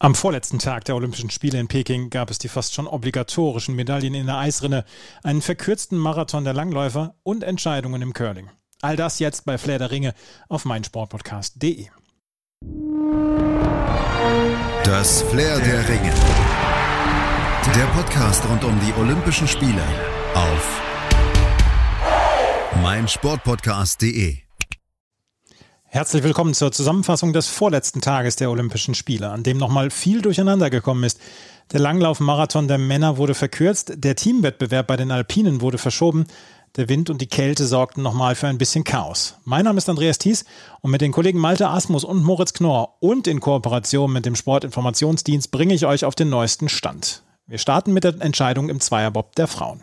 Am 0.00 0.14
vorletzten 0.14 0.60
Tag 0.60 0.84
der 0.84 0.94
Olympischen 0.94 1.28
Spiele 1.28 1.58
in 1.58 1.66
Peking 1.66 2.08
gab 2.08 2.30
es 2.30 2.38
die 2.38 2.46
fast 2.46 2.72
schon 2.72 2.86
obligatorischen 2.86 3.74
Medaillen 3.74 4.14
in 4.14 4.26
der 4.26 4.38
Eisrinne, 4.38 4.84
einen 5.24 5.42
verkürzten 5.42 5.98
Marathon 5.98 6.44
der 6.44 6.54
Langläufer 6.54 7.16
und 7.24 7.42
Entscheidungen 7.42 8.00
im 8.00 8.12
Curling. 8.12 8.48
All 8.80 8.94
das 8.94 9.18
jetzt 9.18 9.44
bei 9.44 9.58
Flair 9.58 9.80
der 9.80 9.90
Ringe 9.90 10.14
auf 10.48 10.64
meinsportpodcast.de. 10.64 11.88
Das 14.84 15.22
Flair 15.22 15.58
der 15.58 15.88
Ringe. 15.88 16.14
Der 17.74 17.86
Podcast 17.86 18.48
rund 18.48 18.62
um 18.62 18.78
die 18.78 18.92
Olympischen 19.00 19.48
Spiele 19.48 19.82
auf 20.34 20.80
meinsportpodcast.de. 22.80 24.47
Herzlich 25.98 26.22
willkommen 26.22 26.54
zur 26.54 26.70
Zusammenfassung 26.70 27.32
des 27.32 27.48
vorletzten 27.48 28.00
Tages 28.00 28.36
der 28.36 28.52
Olympischen 28.52 28.94
Spiele, 28.94 29.30
an 29.30 29.42
dem 29.42 29.58
nochmal 29.58 29.90
viel 29.90 30.22
durcheinander 30.22 30.70
gekommen 30.70 31.02
ist. 31.02 31.18
Der 31.72 31.80
Langlaufmarathon 31.80 32.68
der 32.68 32.78
Männer 32.78 33.16
wurde 33.16 33.34
verkürzt, 33.34 33.94
der 33.96 34.14
Teamwettbewerb 34.14 34.86
bei 34.86 34.96
den 34.96 35.10
Alpinen 35.10 35.60
wurde 35.60 35.76
verschoben, 35.76 36.28
der 36.76 36.88
Wind 36.88 37.10
und 37.10 37.20
die 37.20 37.26
Kälte 37.26 37.66
sorgten 37.66 38.04
nochmal 38.04 38.36
für 38.36 38.46
ein 38.46 38.58
bisschen 38.58 38.84
Chaos. 38.84 39.38
Mein 39.44 39.64
Name 39.64 39.78
ist 39.78 39.88
Andreas 39.88 40.18
Thies 40.18 40.44
und 40.82 40.92
mit 40.92 41.00
den 41.00 41.10
Kollegen 41.10 41.40
Malte 41.40 41.66
Asmus 41.68 42.04
und 42.04 42.22
Moritz 42.22 42.52
Knorr 42.52 42.94
und 43.00 43.26
in 43.26 43.40
Kooperation 43.40 44.12
mit 44.12 44.24
dem 44.24 44.36
Sportinformationsdienst 44.36 45.50
bringe 45.50 45.74
ich 45.74 45.84
euch 45.84 46.04
auf 46.04 46.14
den 46.14 46.28
neuesten 46.28 46.68
Stand. 46.68 47.24
Wir 47.48 47.58
starten 47.58 47.92
mit 47.92 48.04
der 48.04 48.14
Entscheidung 48.20 48.68
im 48.68 48.78
Zweierbob 48.78 49.34
der 49.34 49.48
Frauen. 49.48 49.82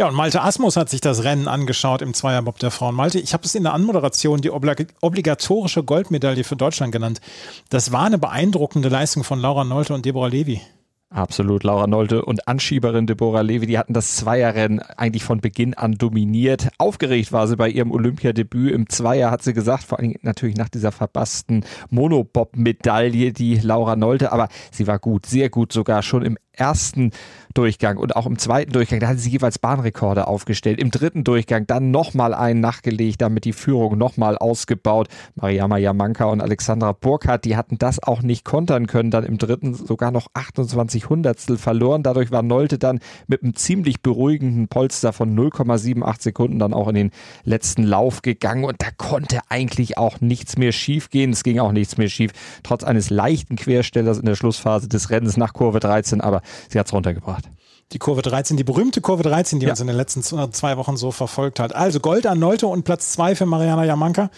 Ja, 0.00 0.08
und 0.08 0.14
Malte 0.14 0.40
Asmus 0.40 0.78
hat 0.78 0.88
sich 0.88 1.02
das 1.02 1.24
Rennen 1.24 1.46
angeschaut 1.46 2.00
im 2.00 2.14
Zweierbob 2.14 2.58
der 2.58 2.70
Frauen. 2.70 2.94
Malte, 2.94 3.20
ich 3.20 3.34
habe 3.34 3.44
es 3.44 3.54
in 3.54 3.64
der 3.64 3.74
Anmoderation 3.74 4.40
die 4.40 4.50
obligatorische 4.50 5.84
Goldmedaille 5.84 6.42
für 6.42 6.56
Deutschland 6.56 6.90
genannt. 6.90 7.20
Das 7.68 7.92
war 7.92 8.06
eine 8.06 8.16
beeindruckende 8.16 8.88
Leistung 8.88 9.24
von 9.24 9.38
Laura 9.38 9.62
Nolte 9.64 9.92
und 9.92 10.06
Deborah 10.06 10.28
Levy. 10.28 10.62
Absolut, 11.10 11.64
Laura 11.64 11.86
Nolte 11.86 12.24
und 12.24 12.48
Anschieberin 12.48 13.08
Deborah 13.08 13.42
Levi, 13.42 13.66
die 13.66 13.76
hatten 13.76 13.92
das 13.92 14.14
Zweierrennen 14.14 14.78
eigentlich 14.78 15.24
von 15.24 15.40
Beginn 15.40 15.74
an 15.74 15.96
dominiert. 15.96 16.68
Aufgeregt 16.78 17.32
war 17.32 17.46
sie 17.46 17.56
bei 17.56 17.68
ihrem 17.68 17.90
Olympiadebüt 17.90 18.72
im 18.72 18.88
Zweier, 18.88 19.30
hat 19.30 19.42
sie 19.42 19.52
gesagt, 19.52 19.82
vor 19.82 19.98
allem 19.98 20.14
natürlich 20.22 20.56
nach 20.56 20.68
dieser 20.68 20.92
verbassten 20.92 21.64
Monobob-Medaille, 21.90 23.32
die 23.32 23.56
Laura 23.56 23.96
Nolte, 23.96 24.32
aber 24.32 24.48
sie 24.70 24.86
war 24.86 24.98
gut, 24.98 25.26
sehr 25.26 25.50
gut 25.50 25.72
sogar 25.72 26.02
schon 26.02 26.22
im 26.22 26.38
ersten 26.52 27.12
Durchgang 27.54 27.96
und 27.96 28.14
auch 28.14 28.26
im 28.26 28.38
zweiten 28.38 28.72
Durchgang, 28.72 29.00
da 29.00 29.08
hat 29.08 29.18
sie 29.18 29.30
jeweils 29.30 29.58
Bahnrekorde 29.58 30.28
aufgestellt. 30.28 30.78
Im 30.78 30.92
dritten 30.92 31.24
Durchgang 31.24 31.66
dann 31.66 31.90
nochmal 31.90 32.32
einen 32.32 32.60
nachgelegt, 32.60 33.20
damit 33.22 33.44
die 33.44 33.52
Führung 33.52 33.98
nochmal 33.98 34.38
ausgebaut. 34.38 35.08
Mariama 35.34 35.78
Jamanka 35.78 36.26
und 36.26 36.40
Alexandra 36.40 36.92
Burkhardt, 36.92 37.44
die 37.44 37.56
hatten 37.56 37.76
das 37.78 38.00
auch 38.00 38.22
nicht 38.22 38.44
kontern 38.44 38.86
können. 38.86 39.10
Dann 39.10 39.24
im 39.24 39.36
dritten 39.36 39.74
sogar 39.74 40.12
noch 40.12 40.28
28 40.34 41.08
Hundertstel 41.08 41.58
verloren. 41.58 42.04
Dadurch 42.04 42.30
war 42.30 42.42
Nolte 42.42 42.78
dann 42.78 43.00
mit 43.26 43.42
einem 43.42 43.56
ziemlich 43.56 44.00
beruhigenden 44.00 44.68
Polster 44.68 45.12
von 45.12 45.36
0,78 45.36 46.22
Sekunden 46.22 46.60
dann 46.60 46.72
auch 46.72 46.86
in 46.86 46.94
den 46.94 47.10
letzten 47.42 47.82
Lauf 47.82 48.22
gegangen 48.22 48.64
und 48.64 48.76
da 48.78 48.88
konnte 48.96 49.40
eigentlich 49.48 49.98
auch 49.98 50.20
nichts 50.20 50.56
mehr 50.56 50.72
schief 50.72 51.10
gehen. 51.10 51.32
Es 51.32 51.42
ging 51.42 51.58
auch 51.58 51.72
nichts 51.72 51.96
mehr 51.96 52.08
schief, 52.08 52.30
trotz 52.62 52.84
eines 52.84 53.10
leichten 53.10 53.56
Querstellers 53.56 54.18
in 54.18 54.26
der 54.26 54.36
Schlussphase 54.36 54.88
des 54.88 55.10
Rennens 55.10 55.36
nach 55.36 55.52
Kurve 55.52 55.80
13, 55.80 56.20
aber 56.20 56.42
sie 56.68 56.78
hat 56.78 56.86
es 56.86 56.92
runtergebracht. 56.92 57.44
Die 57.92 57.98
Kurve 57.98 58.22
13, 58.22 58.56
die 58.56 58.64
berühmte 58.64 59.00
Kurve 59.00 59.24
13, 59.24 59.58
die 59.58 59.66
ja. 59.66 59.72
uns 59.72 59.80
in 59.80 59.88
den 59.88 59.96
letzten 59.96 60.22
zwei 60.22 60.76
Wochen 60.76 60.96
so 60.96 61.10
verfolgt 61.10 61.58
hat. 61.58 61.74
Also 61.74 61.98
Gold 61.98 62.26
an 62.26 62.38
Nolte 62.38 62.68
und 62.68 62.84
Platz 62.84 63.10
zwei 63.12 63.34
für 63.34 63.46
Mariana 63.46 63.84
Jamanka. 63.84 64.30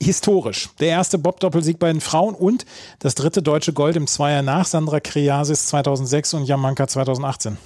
Historisch. 0.00 0.70
Der 0.80 0.88
erste 0.88 1.18
Bob-Doppelsieg 1.18 1.78
bei 1.78 1.90
den 1.90 2.00
Frauen 2.00 2.34
und 2.34 2.66
das 3.00 3.14
dritte 3.14 3.42
deutsche 3.42 3.72
Gold 3.72 3.96
im 3.96 4.06
Zweier 4.06 4.42
nach 4.42 4.66
Sandra 4.66 5.00
Kriasis 5.00 5.66
2006 5.66 6.34
und 6.34 6.44
Jamanka 6.44 6.86
2018. 6.86 7.58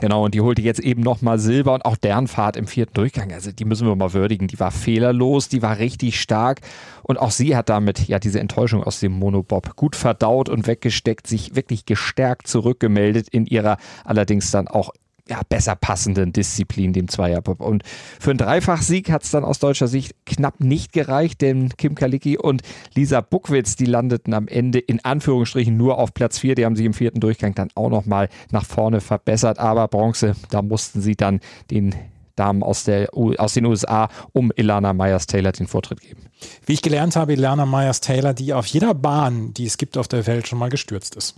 Genau, 0.00 0.24
und 0.24 0.34
die 0.34 0.40
holte 0.40 0.62
jetzt 0.62 0.80
eben 0.80 1.02
nochmal 1.02 1.38
Silber 1.38 1.74
und 1.74 1.84
auch 1.84 1.96
deren 1.96 2.28
Fahrt 2.28 2.56
im 2.56 2.66
vierten 2.66 2.94
Durchgang. 2.94 3.32
Also 3.32 3.50
die 3.50 3.64
müssen 3.64 3.86
wir 3.86 3.96
mal 3.96 4.12
würdigen. 4.12 4.46
Die 4.46 4.60
war 4.60 4.70
fehlerlos, 4.70 5.48
die 5.48 5.62
war 5.62 5.78
richtig 5.78 6.20
stark. 6.20 6.60
Und 7.02 7.18
auch 7.18 7.30
sie 7.30 7.56
hat 7.56 7.68
damit 7.68 8.06
ja 8.06 8.18
diese 8.18 8.40
Enttäuschung 8.40 8.82
aus 8.84 9.00
dem 9.00 9.12
Monobob 9.12 9.76
gut 9.76 9.96
verdaut 9.96 10.48
und 10.48 10.66
weggesteckt, 10.66 11.26
sich 11.26 11.56
wirklich 11.56 11.84
gestärkt 11.86 12.46
zurückgemeldet 12.46 13.28
in 13.28 13.46
ihrer 13.46 13.78
allerdings 14.04 14.50
dann 14.50 14.68
auch 14.68 14.92
ja, 15.28 15.40
besser 15.48 15.76
passenden 15.76 16.32
Disziplin, 16.32 16.92
dem 16.92 17.08
Zweierbob. 17.08 17.60
Und 17.60 17.82
für 18.20 18.30
einen 18.30 18.38
Dreifachsieg 18.38 19.10
hat 19.10 19.24
es 19.24 19.30
dann 19.30 19.44
aus 19.44 19.58
deutscher 19.58 19.88
Sicht 19.88 20.14
knapp 20.26 20.60
nicht 20.60 20.92
gereicht, 20.92 21.40
denn 21.40 21.70
Kim 21.76 21.94
Kalicki 21.94 22.38
und 22.38 22.62
Lisa 22.94 23.20
Buckwitz, 23.20 23.76
die 23.76 23.86
landeten 23.86 24.34
am 24.34 24.48
Ende 24.48 24.78
in 24.78 25.04
Anführungsstrichen 25.04 25.76
nur 25.76 25.98
auf 25.98 26.14
Platz 26.14 26.38
4. 26.38 26.54
Die 26.54 26.64
haben 26.64 26.76
sich 26.76 26.86
im 26.86 26.94
vierten 26.94 27.20
Durchgang 27.20 27.54
dann 27.54 27.68
auch 27.74 27.90
nochmal 27.90 28.28
nach 28.50 28.64
vorne 28.64 29.00
verbessert. 29.00 29.58
Aber 29.58 29.88
Bronze, 29.88 30.34
da 30.50 30.62
mussten 30.62 31.00
sie 31.00 31.16
dann 31.16 31.40
den 31.70 31.94
Damen 32.38 32.62
aus, 32.62 32.84
der, 32.84 33.08
aus 33.12 33.54
den 33.54 33.66
USA 33.66 34.08
um 34.32 34.52
Ilana 34.54 34.92
Myers-Taylor 34.92 35.52
den 35.52 35.66
Vortritt 35.66 36.00
geben. 36.00 36.22
Wie 36.64 36.74
ich 36.74 36.82
gelernt 36.82 37.16
habe, 37.16 37.32
Ilana 37.32 37.66
Myers-Taylor, 37.66 38.32
die 38.32 38.54
auf 38.54 38.66
jeder 38.66 38.94
Bahn, 38.94 39.52
die 39.54 39.66
es 39.66 39.76
gibt 39.76 39.98
auf 39.98 40.08
der 40.08 40.26
Welt, 40.26 40.46
schon 40.46 40.58
mal 40.58 40.70
gestürzt 40.70 41.16
ist. 41.16 41.34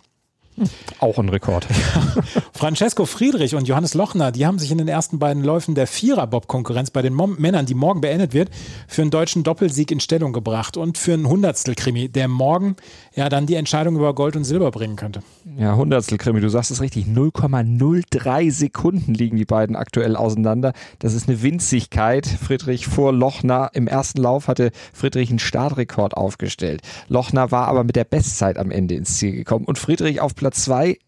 Auch 0.99 1.19
ein 1.19 1.29
Rekord. 1.29 1.67
Francesco 2.53 3.07
Friedrich 3.07 3.55
und 3.55 3.67
Johannes 3.69 3.95
Lochner, 3.95 4.33
die 4.33 4.47
haben 4.47 4.59
sich 4.59 4.71
in 4.71 4.79
den 4.79 4.89
ersten 4.89 5.19
beiden 5.19 5.43
Läufen 5.43 5.75
der 5.75 5.87
Vierer-Bob-Konkurrenz 5.87 6.91
bei 6.91 7.03
den 7.03 7.15
Mom 7.15 7.37
Männern, 7.39 7.67
die 7.67 7.75
morgen 7.75 8.01
beendet 8.01 8.35
wird, 8.35 8.51
für 8.87 9.03
einen 9.03 9.11
deutschen 9.11 9.43
Doppelsieg 9.43 9.91
in 9.91 10.01
Stellung 10.01 10.33
gebracht 10.33 10.77
und 10.77 10.99
für 10.99 11.15
einen 11.15 11.29
Hundertstel-Krimi, 11.29 12.09
der 12.09 12.29
morgen 12.29 12.77
ja 13.15 13.29
dann 13.29 13.47
die 13.47 13.55
Entscheidung 13.55 13.97
über 13.97 14.15
Gold 14.15 14.37
und 14.37 14.45
Silber 14.45 14.71
bringen 14.71 14.97
könnte. 14.97 15.23
Ja, 15.57 15.77
Hundertstel-Krimi, 15.77 16.41
du 16.41 16.49
sagst 16.49 16.71
es 16.71 16.81
richtig, 16.81 17.07
0,03 17.07 18.51
Sekunden 18.51 19.15
liegen 19.15 19.37
die 19.37 19.45
beiden 19.45 19.77
aktuell 19.77 20.17
auseinander. 20.17 20.73
Das 20.99 21.15
ist 21.15 21.29
eine 21.29 21.43
Winzigkeit. 21.43 22.27
Friedrich 22.27 22.87
vor 22.87 23.13
Lochner. 23.13 23.71
Im 23.73 23.87
ersten 23.87 24.21
Lauf 24.21 24.49
hatte 24.49 24.71
Friedrich 24.93 25.31
einen 25.31 25.39
Startrekord 25.39 26.17
aufgestellt. 26.17 26.83
Lochner 27.09 27.51
war 27.51 27.69
aber 27.69 27.85
mit 27.85 27.97
der 27.97 28.05
Bestzeit 28.05 28.59
am 28.59 28.71
Ende 28.71 28.97
ins 28.97 29.17
Ziel 29.17 29.33
gekommen 29.33 29.65
und 29.65 29.79
Friedrich 29.79 30.21
auf 30.21 30.35
Platz 30.35 30.50
Platz 30.51 30.65
2 30.65 30.99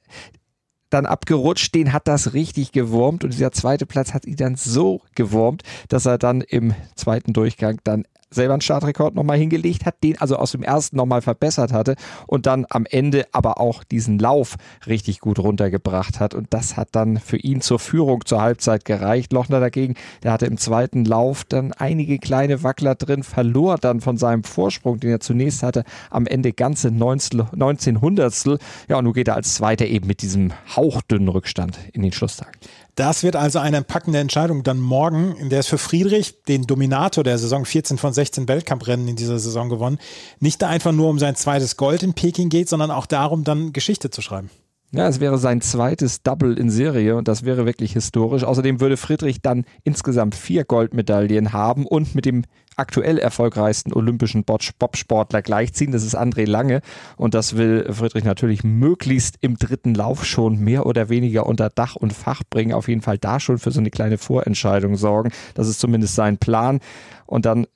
dann 0.91 1.07
abgerutscht, 1.07 1.75
den 1.75 1.93
hat 1.93 2.07
das 2.07 2.35
richtig 2.35 2.71
gewurmt 2.71 3.25
und 3.25 3.33
dieser 3.33 3.51
zweite 3.51 3.87
Platz 3.87 4.13
hat 4.13 4.27
ihn 4.27 4.37
dann 4.37 4.57
so 4.57 5.01
gewurmt, 5.15 5.63
dass 5.89 6.07
er 6.07 6.19
dann 6.19 6.43
im 6.43 6.75
zweiten 6.95 7.33
Durchgang 7.33 7.81
dann 7.83 8.05
selber 8.35 8.55
einen 8.55 8.61
Startrekord 8.61 9.15
nochmal 9.15 9.39
hingelegt 9.39 9.87
hat, 9.87 10.03
den 10.03 10.21
also 10.21 10.37
aus 10.37 10.53
dem 10.53 10.63
ersten 10.63 10.97
nochmal 10.97 11.23
verbessert 11.23 11.73
hatte 11.73 11.97
und 12.27 12.47
dann 12.47 12.67
am 12.69 12.87
Ende 12.87 13.27
aber 13.33 13.61
auch 13.61 13.85
diesen 13.85 14.19
Lauf 14.19 14.57
richtig 14.87 15.21
gut 15.21 15.39
runtergebracht 15.39 16.21
hat. 16.21 16.35
Und 16.35 16.49
das 16.51 16.77
hat 16.77 16.89
dann 16.93 17.19
für 17.19 17.37
ihn 17.37 17.61
zur 17.61 17.79
Führung 17.79 18.25
zur 18.25 18.41
Halbzeit 18.41 18.85
gereicht. 18.85 19.33
Lochner 19.33 19.61
dagegen, 19.61 19.95
der 20.23 20.33
hatte 20.33 20.47
im 20.47 20.57
zweiten 20.57 21.05
Lauf 21.05 21.45
dann 21.45 21.73
einige 21.73 22.19
kleine 22.19 22.63
Wackler 22.63 22.95
drin, 22.95 23.23
verlor 23.23 23.79
dann 23.79 24.01
von 24.01 24.17
seinem 24.17 24.45
Vorsprung, 24.45 25.01
den 25.01 25.11
er 25.11 25.21
zunächst 25.21 25.63
hatte, 25.63 25.85
am 26.11 26.27
Ende 26.27 26.53
ganze 26.53 26.91
19 26.91 28.01
Hundertstel. 28.01 28.59
Ja, 28.89 28.99
und 28.99 29.05
nun 29.05 29.13
geht 29.13 29.29
er 29.29 29.37
als 29.37 29.55
Zweiter 29.55 29.87
eben 29.87 30.07
mit 30.07 30.23
diesem 30.23 30.53
hauchdünnen 30.75 31.29
Rückstand 31.29 31.79
in 31.93 32.03
den 32.03 32.13
Schlusstag. 32.13 32.59
Das 32.95 33.23
wird 33.23 33.37
also 33.37 33.59
eine 33.59 33.83
packende 33.83 34.19
Entscheidung 34.19 34.65
dann 34.65 34.79
morgen, 34.79 35.35
in 35.37 35.49
der 35.49 35.61
es 35.61 35.67
für 35.67 35.79
Friedrich, 35.79 36.43
den 36.45 36.67
Dominator 36.67 37.25
der 37.25 37.39
Saison, 37.39 37.65
14 37.65 37.97
von 37.97 38.13
16 38.13 38.49
Weltcuprennen 38.49 39.09
in 39.09 39.17
dieser 39.17 39.39
Saison 39.39 39.71
gewonnen, 39.71 39.99
nicht 40.41 40.63
einfach 40.63 40.93
nur 40.93 41.09
um 41.09 41.19
sein 41.19 41.35
zweites 41.35 41.79
Gold 41.79 42.03
in 42.03 42.13
Peking 42.13 42.51
geht, 42.51 42.69
sondern 42.69 42.91
auch 42.91 43.07
darum, 43.07 43.45
dann 43.45 43.73
Geschichte 43.73 44.11
zu 44.11 44.21
schreiben. 44.21 44.51
Ja, 44.95 45.09
es 45.09 45.21
wäre 45.21 45.39
sein 45.39 45.63
zweites 45.63 46.23
Double 46.23 46.59
in 46.59 46.69
Serie 46.69 47.17
und 47.17 47.27
das 47.27 47.47
wäre 47.47 47.65
wirklich 47.65 47.95
historisch. 47.95 48.45
Außerdem 48.45 48.79
würde 48.79 48.99
Friedrich 48.99 49.41
dann 49.41 49.65
insgesamt 49.85 50.35
vier 50.35 50.65
Goldmedaillen 50.65 51.55
haben 51.55 51.87
und 51.87 52.15
mit 52.15 52.27
dem 52.27 52.45
aktuell 52.77 53.17
erfolgreichsten 53.17 53.95
olympischen 53.95 54.45
Bobsportler 54.45 55.41
gleichziehen. 55.41 55.93
Das 55.93 56.05
ist 56.05 56.15
André 56.15 56.47
Lange 56.47 56.83
und 57.17 57.33
das 57.33 57.57
will 57.57 57.91
Friedrich 57.91 58.25
natürlich 58.25 58.65
möglichst 58.65 59.37
im 59.41 59.57
dritten 59.57 59.95
Lauf 59.95 60.27
schon 60.27 60.59
mehr 60.59 60.85
oder 60.85 61.09
weniger 61.09 61.47
unter 61.47 61.71
Dach 61.71 61.97
und 61.97 62.13
Fach 62.13 62.43
bringen. 62.51 62.75
Auf 62.75 62.89
jeden 62.89 63.01
Fall 63.01 63.17
da 63.17 63.41
schon 63.41 63.57
für 63.57 63.71
so 63.71 63.81
eine 63.81 63.91
kleine 63.91 64.19
Vorentscheidung 64.19 64.97
sorgen. 64.97 65.31
Das 65.55 65.69
ist 65.69 65.81
zumindest 65.81 66.17
sein 66.17 66.37
Plan. 66.37 66.81
Und 67.25 67.47
dann 67.47 67.67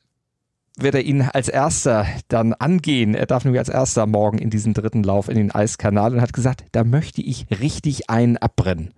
wird 0.76 0.94
er 0.94 1.02
ihn 1.02 1.22
als 1.22 1.48
erster 1.48 2.06
dann 2.28 2.52
angehen. 2.52 3.14
Er 3.14 3.26
darf 3.26 3.44
nämlich 3.44 3.58
als 3.58 3.68
erster 3.68 4.06
morgen 4.06 4.38
in 4.38 4.50
diesen 4.50 4.74
dritten 4.74 5.02
Lauf 5.02 5.28
in 5.28 5.36
den 5.36 5.50
Eiskanal 5.50 6.14
und 6.14 6.20
hat 6.20 6.32
gesagt, 6.32 6.64
da 6.72 6.84
möchte 6.84 7.22
ich 7.22 7.46
richtig 7.60 8.10
einen 8.10 8.36
abbrennen. 8.36 8.92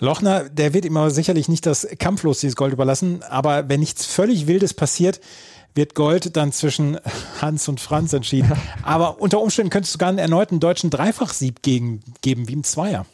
Lochner, 0.00 0.48
der 0.48 0.74
wird 0.74 0.84
ihm 0.84 0.96
aber 0.96 1.10
sicherlich 1.10 1.48
nicht 1.48 1.66
das 1.66 1.88
kampflos 1.98 2.40
dieses 2.40 2.54
Gold 2.54 2.72
überlassen, 2.72 3.22
aber 3.28 3.68
wenn 3.68 3.80
nichts 3.80 4.06
völlig 4.06 4.46
Wildes 4.46 4.74
passiert, 4.74 5.20
wird 5.74 5.94
Gold 5.94 6.36
dann 6.36 6.52
zwischen 6.52 6.98
Hans 7.40 7.68
und 7.68 7.80
Franz 7.80 8.12
entschieden. 8.12 8.52
Aber 8.82 9.20
unter 9.20 9.40
Umständen 9.40 9.70
könntest 9.70 9.92
du 9.92 9.98
sogar 9.98 10.08
einen 10.08 10.18
erneuten 10.18 10.60
deutschen 10.60 10.90
Dreifachsieg 10.90 11.62
gegen, 11.62 12.00
geben, 12.20 12.48
wie 12.48 12.54
im 12.54 12.64
Zweier. 12.64 13.06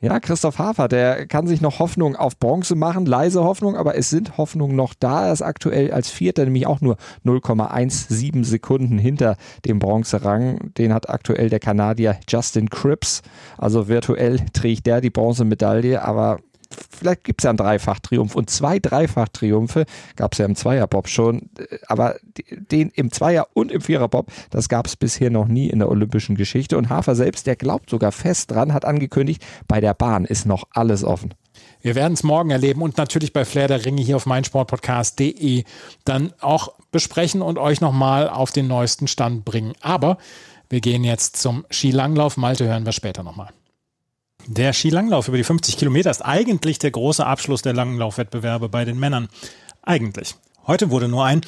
Ja, 0.00 0.20
Christoph 0.20 0.60
Hafer, 0.60 0.86
der 0.86 1.26
kann 1.26 1.48
sich 1.48 1.60
noch 1.60 1.80
Hoffnung 1.80 2.14
auf 2.14 2.38
Bronze 2.38 2.76
machen, 2.76 3.04
leise 3.04 3.42
Hoffnung, 3.42 3.74
aber 3.76 3.96
es 3.96 4.10
sind 4.10 4.38
Hoffnungen 4.38 4.76
noch 4.76 4.94
da. 4.94 5.26
Er 5.26 5.32
ist 5.32 5.42
aktuell 5.42 5.90
als 5.90 6.08
Vierter, 6.08 6.44
nämlich 6.44 6.68
auch 6.68 6.80
nur 6.80 6.96
0,17 7.26 8.44
Sekunden 8.44 8.96
hinter 8.96 9.36
dem 9.64 9.80
Bronzerang. 9.80 10.72
Den 10.74 10.94
hat 10.94 11.10
aktuell 11.10 11.50
der 11.50 11.58
Kanadier 11.58 12.16
Justin 12.28 12.70
Cripps. 12.70 13.22
Also 13.56 13.88
virtuell 13.88 14.38
trägt 14.52 14.86
der 14.86 15.00
die 15.00 15.10
Bronzemedaille, 15.10 16.00
aber 16.00 16.38
vielleicht 16.90 17.24
gibt 17.24 17.40
es 17.40 17.44
ja 17.44 17.50
einen 17.50 17.56
Dreifach-Triumph 17.56 18.34
und 18.34 18.50
zwei 18.50 18.78
Dreifach-Triumphe 18.78 19.86
gab 20.16 20.32
es 20.32 20.38
ja 20.38 20.44
im 20.44 20.56
Zweierbob 20.56 21.08
schon, 21.08 21.50
aber 21.86 22.16
den 22.50 22.90
im 22.90 23.10
Zweier- 23.10 23.48
und 23.54 23.72
im 23.72 23.80
Viererbob, 23.80 24.30
das 24.50 24.68
gab 24.68 24.86
es 24.86 24.96
bisher 24.96 25.30
noch 25.30 25.48
nie 25.48 25.68
in 25.68 25.78
der 25.78 25.88
olympischen 25.88 26.36
Geschichte 26.36 26.76
und 26.76 26.88
Hafer 26.88 27.14
selbst, 27.14 27.46
der 27.46 27.56
glaubt 27.56 27.90
sogar 27.90 28.12
fest 28.12 28.50
dran, 28.50 28.72
hat 28.72 28.84
angekündigt, 28.84 29.44
bei 29.66 29.80
der 29.80 29.94
Bahn 29.94 30.24
ist 30.24 30.46
noch 30.46 30.64
alles 30.70 31.04
offen. 31.04 31.34
Wir 31.80 31.94
werden 31.94 32.14
es 32.14 32.22
morgen 32.22 32.50
erleben 32.50 32.82
und 32.82 32.96
natürlich 32.96 33.32
bei 33.32 33.44
Flair 33.44 33.68
der 33.68 33.84
Ringe 33.84 34.02
hier 34.02 34.16
auf 34.16 34.26
meinsportpodcast.de 34.26 35.64
dann 36.04 36.32
auch 36.40 36.72
besprechen 36.90 37.42
und 37.42 37.58
euch 37.58 37.80
nochmal 37.80 38.28
auf 38.28 38.52
den 38.52 38.66
neuesten 38.66 39.06
Stand 39.06 39.44
bringen. 39.44 39.74
Aber 39.80 40.18
wir 40.68 40.80
gehen 40.80 41.04
jetzt 41.04 41.36
zum 41.36 41.64
Skilanglauf. 41.70 42.36
Malte 42.36 42.66
hören 42.66 42.84
wir 42.84 42.92
später 42.92 43.22
nochmal. 43.22 43.48
Der 44.50 44.72
Skilanglauf 44.72 45.28
über 45.28 45.36
die 45.36 45.44
50 45.44 45.76
Kilometer 45.76 46.10
ist 46.10 46.22
eigentlich 46.22 46.78
der 46.78 46.90
große 46.90 47.24
Abschluss 47.24 47.60
der 47.60 47.74
Langlaufwettbewerbe 47.74 48.70
bei 48.70 48.86
den 48.86 48.98
Männern. 48.98 49.28
Eigentlich. 49.82 50.36
Heute 50.66 50.88
wurde 50.88 51.06
nur 51.06 51.26
ein, 51.26 51.42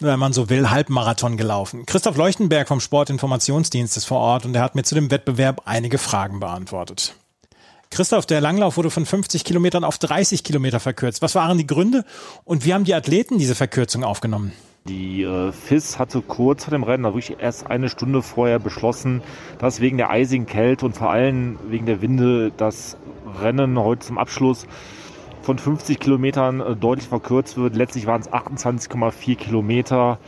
wenn 0.00 0.18
man 0.18 0.32
so 0.32 0.48
will, 0.48 0.68
Halbmarathon 0.68 1.36
gelaufen. 1.36 1.86
Christoph 1.86 2.16
Leuchtenberg 2.16 2.66
vom 2.66 2.80
Sportinformationsdienst 2.80 3.96
ist 3.96 4.06
vor 4.06 4.18
Ort 4.18 4.44
und 4.44 4.56
er 4.56 4.62
hat 4.62 4.74
mir 4.74 4.82
zu 4.82 4.96
dem 4.96 5.12
Wettbewerb 5.12 5.62
einige 5.66 5.98
Fragen 5.98 6.40
beantwortet. 6.40 7.14
Christoph, 7.90 8.26
der 8.26 8.40
Langlauf 8.40 8.76
wurde 8.76 8.90
von 8.90 9.06
50 9.06 9.44
Kilometern 9.44 9.84
auf 9.84 9.98
30 9.98 10.42
Kilometer 10.42 10.80
verkürzt. 10.80 11.22
Was 11.22 11.36
waren 11.36 11.58
die 11.58 11.66
Gründe 11.68 12.04
und 12.42 12.64
wie 12.64 12.74
haben 12.74 12.82
die 12.82 12.94
Athleten 12.94 13.38
diese 13.38 13.54
Verkürzung 13.54 14.02
aufgenommen? 14.02 14.52
Die 14.88 15.22
äh, 15.22 15.50
FIS 15.50 15.98
hatte 15.98 16.20
kurz 16.20 16.64
vor 16.64 16.70
dem 16.70 16.84
Rennen, 16.84 17.04
also 17.04 17.16
wirklich 17.16 17.38
erst 17.40 17.68
eine 17.68 17.88
Stunde 17.88 18.22
vorher 18.22 18.58
beschlossen, 18.58 19.22
dass 19.58 19.80
wegen 19.80 19.96
der 19.96 20.10
eisigen 20.10 20.46
Kälte 20.46 20.86
und 20.86 20.96
vor 20.96 21.10
allem 21.10 21.58
wegen 21.68 21.86
der 21.86 22.02
Winde 22.02 22.52
das 22.56 22.96
Rennen 23.40 23.78
heute 23.78 24.06
zum 24.06 24.18
Abschluss 24.18 24.66
von 25.42 25.58
50 25.58 25.98
Kilometern 25.98 26.60
äh, 26.60 26.76
deutlich 26.76 27.08
verkürzt 27.08 27.56
wird. 27.56 27.74
Letztlich 27.74 28.06
waren 28.06 28.20
es 28.20 28.30
28,4 28.30 29.36
Kilometer. 29.36 30.18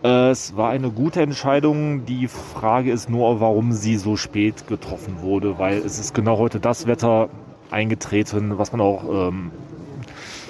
Es 0.00 0.56
war 0.56 0.70
eine 0.70 0.90
gute 0.92 1.20
Entscheidung. 1.22 2.06
Die 2.06 2.28
Frage 2.28 2.92
ist 2.92 3.10
nur, 3.10 3.40
warum 3.40 3.72
sie 3.72 3.96
so 3.96 4.16
spät 4.16 4.68
getroffen 4.68 5.22
wurde, 5.22 5.58
weil 5.58 5.78
es 5.78 5.98
ist 5.98 6.14
genau 6.14 6.38
heute 6.38 6.60
das 6.60 6.86
Wetter 6.86 7.30
eingetreten, 7.72 8.58
was 8.58 8.70
man 8.70 8.80
auch 8.80 9.28
ähm, 9.28 9.50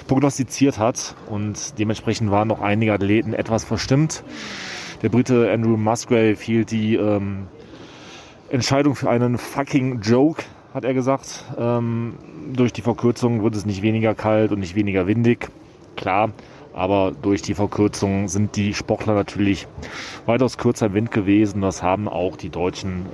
prognostiziert 0.09 0.77
hat. 0.77 1.15
Und 1.29 1.79
dementsprechend 1.79 2.29
waren 2.31 2.49
noch 2.49 2.59
einige 2.59 2.91
Athleten 2.91 3.33
etwas 3.33 3.63
verstimmt. 3.63 4.23
Der 5.01 5.07
Brite 5.07 5.49
Andrew 5.49 5.77
Musgrave 5.77 6.35
hielt 6.41 6.71
die 6.71 6.95
ähm, 6.95 7.47
Entscheidung 8.49 8.95
für 8.95 9.09
einen 9.09 9.37
fucking 9.37 10.01
Joke, 10.01 10.43
hat 10.73 10.83
er 10.83 10.93
gesagt. 10.93 11.45
Ähm, 11.57 12.15
durch 12.51 12.73
die 12.73 12.81
Verkürzung 12.81 13.43
wird 13.43 13.55
es 13.55 13.65
nicht 13.65 13.81
weniger 13.81 14.13
kalt 14.13 14.51
und 14.51 14.59
nicht 14.59 14.75
weniger 14.75 15.07
windig. 15.07 15.47
Klar, 15.95 16.31
aber 16.73 17.13
durch 17.21 17.41
die 17.41 17.53
Verkürzung 17.53 18.27
sind 18.27 18.55
die 18.55 18.73
Sportler 18.73 19.13
natürlich 19.13 19.67
weitaus 20.25 20.57
kürzer 20.57 20.87
im 20.87 20.93
Wind 20.93 21.11
gewesen. 21.11 21.61
Das 21.61 21.81
haben 21.81 22.09
auch 22.09 22.35
die 22.35 22.49
deutschen 22.49 23.05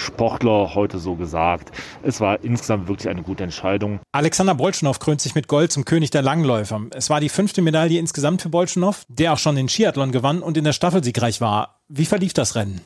Sportler 0.00 0.74
heute 0.74 0.98
so 0.98 1.14
gesagt. 1.14 1.70
Es 2.02 2.20
war 2.20 2.42
insgesamt 2.42 2.88
wirklich 2.88 3.08
eine 3.08 3.22
gute 3.22 3.44
Entscheidung. 3.44 4.00
Alexander 4.12 4.54
Bolschnow 4.54 4.98
krönt 4.98 5.20
sich 5.20 5.34
mit 5.34 5.46
Gold 5.46 5.70
zum 5.70 5.84
König 5.84 6.10
der 6.10 6.22
Langläufer. 6.22 6.82
Es 6.94 7.10
war 7.10 7.20
die 7.20 7.28
fünfte 7.28 7.62
Medaille 7.62 7.98
insgesamt 7.98 8.42
für 8.42 8.48
Bolschnow, 8.48 9.04
der 9.08 9.32
auch 9.32 9.38
schon 9.38 9.56
den 9.56 9.68
Skiathlon 9.68 10.12
gewann 10.12 10.42
und 10.42 10.56
in 10.56 10.64
der 10.64 10.72
Staffel 10.72 11.04
siegreich 11.04 11.40
war. 11.40 11.80
Wie 11.88 12.06
verlief 12.06 12.32
das 12.32 12.56
Rennen? 12.56 12.80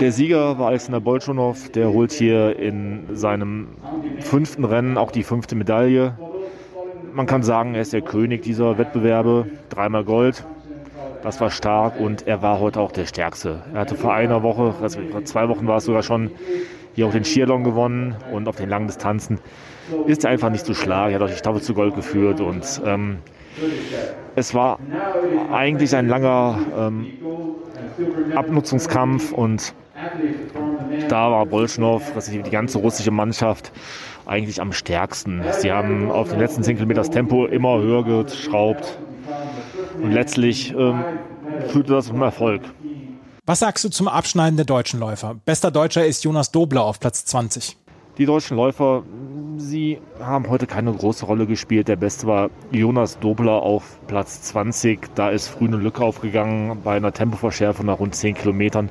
Der 0.00 0.12
Sieger 0.12 0.58
war 0.58 0.68
Alexander 0.68 1.00
Bolschunow, 1.00 1.70
der 1.70 1.92
holt 1.92 2.12
hier 2.12 2.56
in 2.58 3.16
seinem 3.16 3.68
fünften 4.20 4.64
Rennen 4.64 4.96
auch 4.96 5.10
die 5.10 5.22
fünfte 5.22 5.56
Medaille. 5.56 6.16
Man 7.12 7.26
kann 7.26 7.42
sagen, 7.42 7.74
er 7.74 7.82
ist 7.82 7.92
der 7.92 8.02
König 8.02 8.42
dieser 8.42 8.78
Wettbewerbe, 8.78 9.46
dreimal 9.68 10.04
Gold. 10.04 10.44
Das 11.22 11.40
war 11.40 11.50
stark 11.50 12.00
und 12.00 12.26
er 12.26 12.42
war 12.42 12.60
heute 12.60 12.80
auch 12.80 12.92
der 12.92 13.06
Stärkste. 13.06 13.62
Er 13.74 13.80
hatte 13.80 13.94
vor 13.94 14.14
einer 14.14 14.42
Woche, 14.42 14.74
also 14.80 15.00
vor 15.10 15.24
zwei 15.24 15.48
Wochen 15.48 15.66
war 15.66 15.78
es 15.78 15.84
sogar 15.84 16.02
schon, 16.02 16.30
hier 16.94 17.06
auch 17.06 17.12
den 17.12 17.24
Skiathlon 17.24 17.62
gewonnen 17.62 18.16
und 18.32 18.48
auf 18.48 18.56
den 18.56 18.68
langen 18.68 18.86
Distanzen 18.86 19.38
ist 20.06 20.24
er 20.24 20.30
einfach 20.30 20.50
nicht 20.50 20.66
zu 20.66 20.74
schlagen. 20.74 21.12
Er 21.12 21.20
hat 21.20 21.26
auch 21.26 21.32
die 21.32 21.38
Staffel 21.38 21.62
zu 21.62 21.74
Gold 21.74 21.94
geführt 21.94 22.40
und 22.40 22.80
ähm, 22.84 23.18
es 24.34 24.54
war 24.54 24.78
eigentlich 25.52 25.94
ein 25.94 26.08
langer 26.08 26.58
ähm, 26.76 27.06
Abnutzungskampf 28.34 29.32
und 29.32 29.74
da 31.08 31.30
war 31.30 31.46
Bolschnow, 31.46 32.02
die 32.30 32.50
ganze 32.50 32.78
russische 32.78 33.10
Mannschaft, 33.10 33.72
eigentlich 34.26 34.60
am 34.60 34.72
stärksten. 34.72 35.42
Sie 35.58 35.72
haben 35.72 36.10
auf 36.10 36.30
den 36.30 36.38
letzten 36.38 36.62
10 36.62 36.76
Kilometer 36.76 37.00
das 37.00 37.10
Tempo 37.10 37.46
immer 37.46 37.80
höher 37.80 38.04
geschraubt, 38.04 38.98
und 40.02 40.12
letztlich 40.12 40.72
ähm, 40.72 41.04
führte 41.68 41.92
das 41.94 42.06
zum 42.06 42.22
Erfolg. 42.22 42.62
Was 43.46 43.60
sagst 43.60 43.84
du 43.84 43.88
zum 43.88 44.08
Abschneiden 44.08 44.56
der 44.56 44.66
deutschen 44.66 45.00
Läufer? 45.00 45.36
Bester 45.44 45.70
Deutscher 45.70 46.06
ist 46.06 46.24
Jonas 46.24 46.52
Dobler 46.52 46.82
auf 46.82 47.00
Platz 47.00 47.24
20. 47.24 47.76
Die 48.18 48.26
deutschen 48.26 48.56
Läufer, 48.56 49.02
sie 49.56 49.98
haben 50.20 50.48
heute 50.48 50.66
keine 50.66 50.92
große 50.92 51.24
Rolle 51.24 51.46
gespielt. 51.46 51.88
Der 51.88 51.96
Beste 51.96 52.26
war 52.26 52.50
Jonas 52.70 53.18
Dobler 53.18 53.62
auf 53.62 53.98
Platz 54.06 54.42
20. 54.42 55.14
Da 55.14 55.30
ist 55.30 55.48
früh 55.48 55.66
eine 55.66 55.78
Lücke 55.78 56.04
aufgegangen 56.04 56.82
bei 56.84 56.96
einer 56.96 57.12
Tempoverschärfung 57.12 57.86
nach 57.86 57.98
rund 57.98 58.14
10 58.14 58.34
Kilometern 58.34 58.90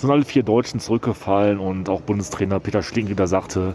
sind 0.00 0.10
alle 0.10 0.24
vier 0.24 0.42
Deutschen 0.42 0.80
zurückgefallen 0.80 1.58
und 1.58 1.88
auch 1.88 2.00
Bundestrainer 2.00 2.60
Peter 2.60 2.82
Schlingenrieder 2.82 3.26
sagte, 3.26 3.74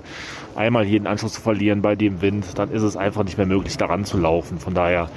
einmal 0.55 0.85
jeden 0.85 1.07
Anschluss 1.07 1.33
zu 1.33 1.41
verlieren 1.41 1.81
bei 1.81 1.95
dem 1.95 2.21
Wind, 2.21 2.57
dann 2.57 2.71
ist 2.71 2.81
es 2.81 2.95
einfach 2.95 3.23
nicht 3.23 3.37
mehr 3.37 3.47
möglich, 3.47 3.77
daran 3.77 4.05
zu 4.05 4.17
laufen. 4.17 4.59
Von 4.59 4.73
daher 4.73 5.09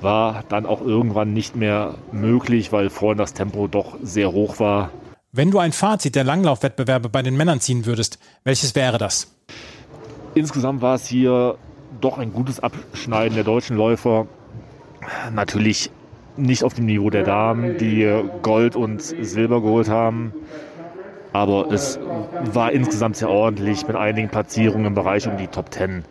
war 0.00 0.44
dann 0.48 0.66
auch 0.66 0.80
irgendwann 0.80 1.32
nicht 1.32 1.56
mehr 1.56 1.94
möglich, 2.12 2.72
weil 2.72 2.90
vorhin 2.90 3.18
das 3.18 3.34
Tempo 3.34 3.68
doch 3.68 3.96
sehr 4.02 4.32
hoch 4.32 4.58
war. 4.58 4.90
Wenn 5.32 5.50
du 5.50 5.58
ein 5.58 5.72
Fazit 5.72 6.16
der 6.16 6.24
Langlaufwettbewerbe 6.24 7.08
bei 7.08 7.22
den 7.22 7.36
Männern 7.36 7.60
ziehen 7.60 7.86
würdest, 7.86 8.18
welches 8.42 8.74
wäre 8.74 8.98
das? 8.98 9.32
Insgesamt 10.34 10.82
war 10.82 10.96
es 10.96 11.06
hier 11.06 11.56
doch 12.00 12.18
ein 12.18 12.32
gutes 12.32 12.60
Abschneiden 12.60 13.34
der 13.34 13.44
deutschen 13.44 13.76
Läufer. 13.76 14.26
Natürlich 15.32 15.90
nicht 16.36 16.64
auf 16.64 16.74
dem 16.74 16.86
Niveau 16.86 17.10
der 17.10 17.24
Damen, 17.24 17.78
die 17.78 18.22
Gold 18.42 18.76
und 18.76 19.02
Silber 19.02 19.60
geholt 19.60 19.88
haben. 19.88 20.32
Aber 21.32 21.70
es 21.70 21.98
war 22.52 22.72
insgesamt 22.72 23.16
sehr 23.16 23.30
ordentlich 23.30 23.86
mit 23.86 23.96
einigen 23.96 24.28
Platzierungen 24.28 24.86
im 24.86 24.94
Bereich 24.94 25.28
um 25.28 25.36
die 25.36 25.46
Top 25.46 25.72
10. 25.72 26.04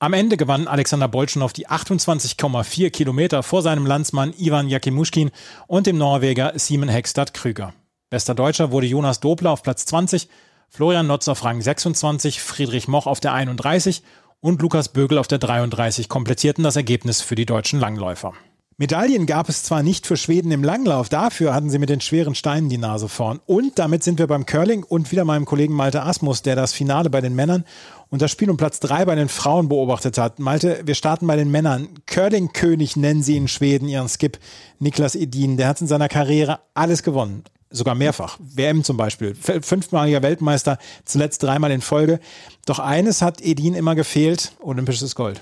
Am 0.00 0.12
Ende 0.12 0.36
gewann 0.36 0.68
Alexander 0.68 1.08
Bolschnow 1.08 1.52
die 1.52 1.66
28,4 1.66 2.90
Kilometer 2.90 3.42
vor 3.42 3.62
seinem 3.62 3.84
Landsmann 3.84 4.32
Ivan 4.38 4.68
Jakimuschkin 4.68 5.30
und 5.66 5.86
dem 5.86 5.98
Norweger 5.98 6.52
Simon 6.54 6.88
Hegstad 6.88 7.34
Krüger. 7.34 7.72
Bester 8.10 8.34
Deutscher 8.34 8.70
wurde 8.70 8.86
Jonas 8.86 9.18
Dobler 9.18 9.50
auf 9.50 9.62
Platz 9.62 9.86
20, 9.86 10.28
Florian 10.68 11.06
Notz 11.06 11.26
auf 11.26 11.44
Rang 11.44 11.60
26, 11.60 12.40
Friedrich 12.40 12.86
Moch 12.86 13.06
auf 13.06 13.20
der 13.20 13.32
31 13.32 14.02
und 14.40 14.62
Lukas 14.62 14.90
Bögel 14.90 15.18
auf 15.18 15.26
der 15.26 15.38
33 15.38 16.08
komplettierten 16.08 16.62
das 16.62 16.76
Ergebnis 16.76 17.20
für 17.20 17.34
die 17.34 17.46
deutschen 17.46 17.80
Langläufer. 17.80 18.34
Medaillen 18.80 19.26
gab 19.26 19.48
es 19.48 19.64
zwar 19.64 19.82
nicht 19.82 20.06
für 20.06 20.16
Schweden 20.16 20.52
im 20.52 20.62
Langlauf, 20.62 21.08
dafür 21.08 21.52
hatten 21.52 21.68
sie 21.68 21.80
mit 21.80 21.88
den 21.88 22.00
schweren 22.00 22.36
Steinen 22.36 22.68
die 22.68 22.78
Nase 22.78 23.08
vorn. 23.08 23.40
Und 23.44 23.76
damit 23.76 24.04
sind 24.04 24.20
wir 24.20 24.28
beim 24.28 24.46
Curling 24.46 24.84
und 24.84 25.10
wieder 25.10 25.24
meinem 25.24 25.46
Kollegen 25.46 25.74
Malte 25.74 26.04
Asmus, 26.04 26.42
der 26.42 26.54
das 26.54 26.72
Finale 26.72 27.10
bei 27.10 27.20
den 27.20 27.34
Männern 27.34 27.64
und 28.08 28.22
das 28.22 28.30
Spiel 28.30 28.48
um 28.48 28.56
Platz 28.56 28.78
drei 28.78 29.04
bei 29.04 29.16
den 29.16 29.28
Frauen 29.28 29.68
beobachtet 29.68 30.16
hat. 30.16 30.38
Malte, 30.38 30.82
wir 30.84 30.94
starten 30.94 31.26
bei 31.26 31.34
den 31.34 31.50
Männern. 31.50 31.88
Curling-König 32.06 32.94
nennen 32.94 33.24
sie 33.24 33.36
in 33.36 33.48
Schweden 33.48 33.88
ihren 33.88 34.08
Skip 34.08 34.38
Niklas 34.78 35.16
Edin. 35.16 35.56
Der 35.56 35.66
hat 35.66 35.80
in 35.80 35.88
seiner 35.88 36.08
Karriere 36.08 36.60
alles 36.74 37.02
gewonnen. 37.02 37.42
Sogar 37.70 37.96
mehrfach. 37.96 38.38
WM 38.38 38.84
zum 38.84 38.96
Beispiel. 38.96 39.34
Fünfmaliger 39.34 40.22
Weltmeister, 40.22 40.78
zuletzt 41.04 41.42
dreimal 41.42 41.72
in 41.72 41.80
Folge. 41.80 42.20
Doch 42.64 42.78
eines 42.78 43.22
hat 43.22 43.40
Edin 43.40 43.74
immer 43.74 43.96
gefehlt, 43.96 44.52
olympisches 44.60 45.16
Gold. 45.16 45.40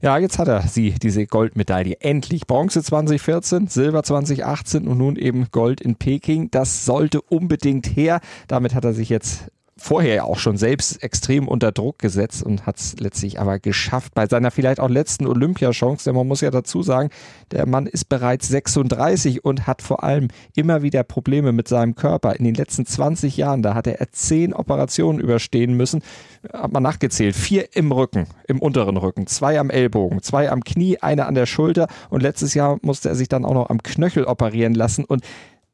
Ja, 0.00 0.18
jetzt 0.18 0.38
hat 0.38 0.48
er 0.48 0.62
sie, 0.62 0.94
diese 1.02 1.26
Goldmedaille. 1.26 1.96
Endlich. 2.00 2.46
Bronze 2.46 2.82
2014, 2.82 3.68
Silber 3.68 4.02
2018 4.02 4.88
und 4.88 4.98
nun 4.98 5.16
eben 5.16 5.48
Gold 5.50 5.80
in 5.80 5.96
Peking. 5.96 6.50
Das 6.50 6.84
sollte 6.84 7.20
unbedingt 7.20 7.86
her. 7.86 8.20
Damit 8.48 8.74
hat 8.74 8.84
er 8.84 8.94
sich 8.94 9.08
jetzt 9.08 9.50
vorher 9.80 10.14
ja 10.14 10.24
auch 10.24 10.38
schon 10.38 10.56
selbst 10.56 11.02
extrem 11.02 11.48
unter 11.48 11.72
Druck 11.72 11.98
gesetzt 11.98 12.42
und 12.42 12.66
hat 12.66 12.78
es 12.78 12.96
letztlich 13.00 13.40
aber 13.40 13.58
geschafft 13.58 14.14
bei 14.14 14.26
seiner 14.26 14.50
vielleicht 14.50 14.78
auch 14.78 14.90
letzten 14.90 15.26
Olympiachance. 15.26 16.04
Denn 16.04 16.14
man 16.14 16.28
muss 16.28 16.42
ja 16.42 16.50
dazu 16.50 16.82
sagen, 16.82 17.08
der 17.50 17.66
Mann 17.66 17.86
ist 17.86 18.08
bereits 18.08 18.48
36 18.48 19.44
und 19.44 19.66
hat 19.66 19.82
vor 19.82 20.04
allem 20.04 20.28
immer 20.54 20.82
wieder 20.82 21.02
Probleme 21.02 21.52
mit 21.52 21.66
seinem 21.66 21.94
Körper. 21.94 22.36
In 22.36 22.44
den 22.44 22.54
letzten 22.54 22.84
20 22.84 23.36
Jahren, 23.36 23.62
da 23.62 23.74
hat 23.74 23.86
er 23.86 24.12
zehn 24.12 24.52
Operationen 24.52 25.18
überstehen 25.18 25.74
müssen. 25.74 26.02
Hat 26.52 26.72
man 26.72 26.82
nachgezählt. 26.82 27.34
Vier 27.34 27.74
im 27.74 27.90
Rücken, 27.90 28.26
im 28.46 28.60
unteren 28.60 28.98
Rücken, 28.98 29.26
zwei 29.26 29.58
am 29.58 29.70
Ellbogen, 29.70 30.22
zwei 30.22 30.50
am 30.50 30.62
Knie, 30.62 30.98
eine 30.98 31.26
an 31.26 31.34
der 31.34 31.46
Schulter 31.46 31.88
und 32.10 32.22
letztes 32.22 32.54
Jahr 32.54 32.78
musste 32.82 33.08
er 33.08 33.14
sich 33.14 33.28
dann 33.28 33.44
auch 33.44 33.54
noch 33.54 33.70
am 33.70 33.82
Knöchel 33.82 34.24
operieren 34.24 34.74
lassen 34.74 35.04
und 35.04 35.24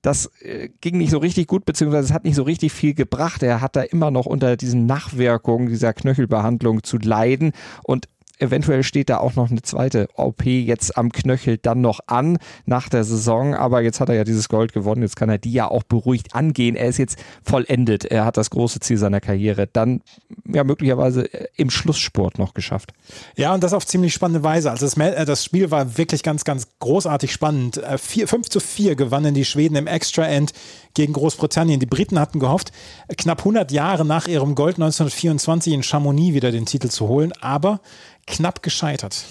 das 0.06 0.30
äh, 0.40 0.68
ging 0.80 0.98
nicht 0.98 1.10
so 1.10 1.18
richtig 1.18 1.48
gut, 1.48 1.64
beziehungsweise 1.64 2.04
es 2.04 2.12
hat 2.12 2.22
nicht 2.22 2.36
so 2.36 2.44
richtig 2.44 2.72
viel 2.72 2.94
gebracht. 2.94 3.42
Er 3.42 3.60
hat 3.60 3.75
da 3.75 3.82
immer 3.82 4.12
noch 4.12 4.26
unter 4.26 4.56
diesen 4.56 4.86
Nachwirkungen 4.86 5.68
dieser 5.68 5.92
Knöchelbehandlung 5.92 6.84
zu 6.84 6.98
leiden 6.98 7.50
und 7.82 8.08
eventuell 8.38 8.83
steht 8.83 9.09
da 9.09 9.19
auch 9.19 9.35
noch 9.35 9.50
eine 9.50 9.62
zweite 9.62 10.09
OP 10.14 10.45
jetzt 10.45 10.97
am 10.97 11.11
Knöchel 11.12 11.59
dann 11.59 11.81
noch 11.81 12.00
an 12.07 12.38
nach 12.64 12.88
der 12.88 13.05
Saison. 13.05 13.55
Aber 13.55 13.83
jetzt 13.83 14.00
hat 14.00 14.09
er 14.09 14.14
ja 14.14 14.25
dieses 14.25 14.49
Gold 14.49 14.73
gewonnen. 14.73 15.02
Jetzt 15.02 15.16
kann 15.16 15.28
er 15.28 15.38
die 15.38 15.52
ja 15.52 15.71
auch 15.71 15.83
beruhigt 15.83 16.35
angehen. 16.35 16.76
Er 16.76 16.88
ist 16.88 16.99
jetzt 16.99 17.19
vollendet. 17.43 18.05
Er 18.05 18.25
hat 18.25 18.37
das 18.37 18.50
große 18.50 18.81
Ziel 18.81 18.99
seiner 18.99 19.21
Karriere 19.21 19.66
dann 19.66 20.02
ja 20.47 20.64
möglicherweise 20.64 21.23
im 21.57 21.71
Schlusssport 21.71 22.38
noch 22.38 22.55
geschafft. 22.55 22.93
Ja, 23.37 23.55
und 23.55 23.62
das 23.62 23.73
auf 23.73 23.87
ziemlich 23.87 24.12
spannende 24.12 24.43
Weise. 24.43 24.71
Also 24.71 24.87
das, 24.87 24.97
äh, 24.97 25.25
das 25.25 25.45
Spiel 25.45 25.71
war 25.71 25.99
wirklich 25.99 26.23
ganz, 26.23 26.45
ganz 26.45 26.69
großartig 26.78 27.33
spannend. 27.33 27.81
4, 27.97 28.25
äh, 28.25 28.26
5 28.26 28.49
zu 28.49 28.61
4 28.61 28.97
gewannen 28.97 29.35
die 29.35 29.45
Schweden 29.45 29.76
im 29.76 29.87
Extra 29.87 30.26
End 30.26 30.52
gegen 30.95 31.12
Großbritannien. 31.12 31.78
Die 31.78 31.87
Briten 31.87 32.19
hatten 32.19 32.40
gehofft, 32.40 32.73
knapp 33.16 33.40
100 33.40 33.71
Jahre 33.71 34.05
nach 34.05 34.26
ihrem 34.26 34.55
Gold 34.55 34.76
1924 34.76 35.73
in 35.73 35.83
Chamonix 35.83 36.35
wieder 36.35 36.50
den 36.50 36.66
Titel 36.66 36.88
zu 36.88 37.07
holen. 37.07 37.33
Aber 37.40 37.81
knapp 38.26 38.62
gescheitert. 38.62 39.25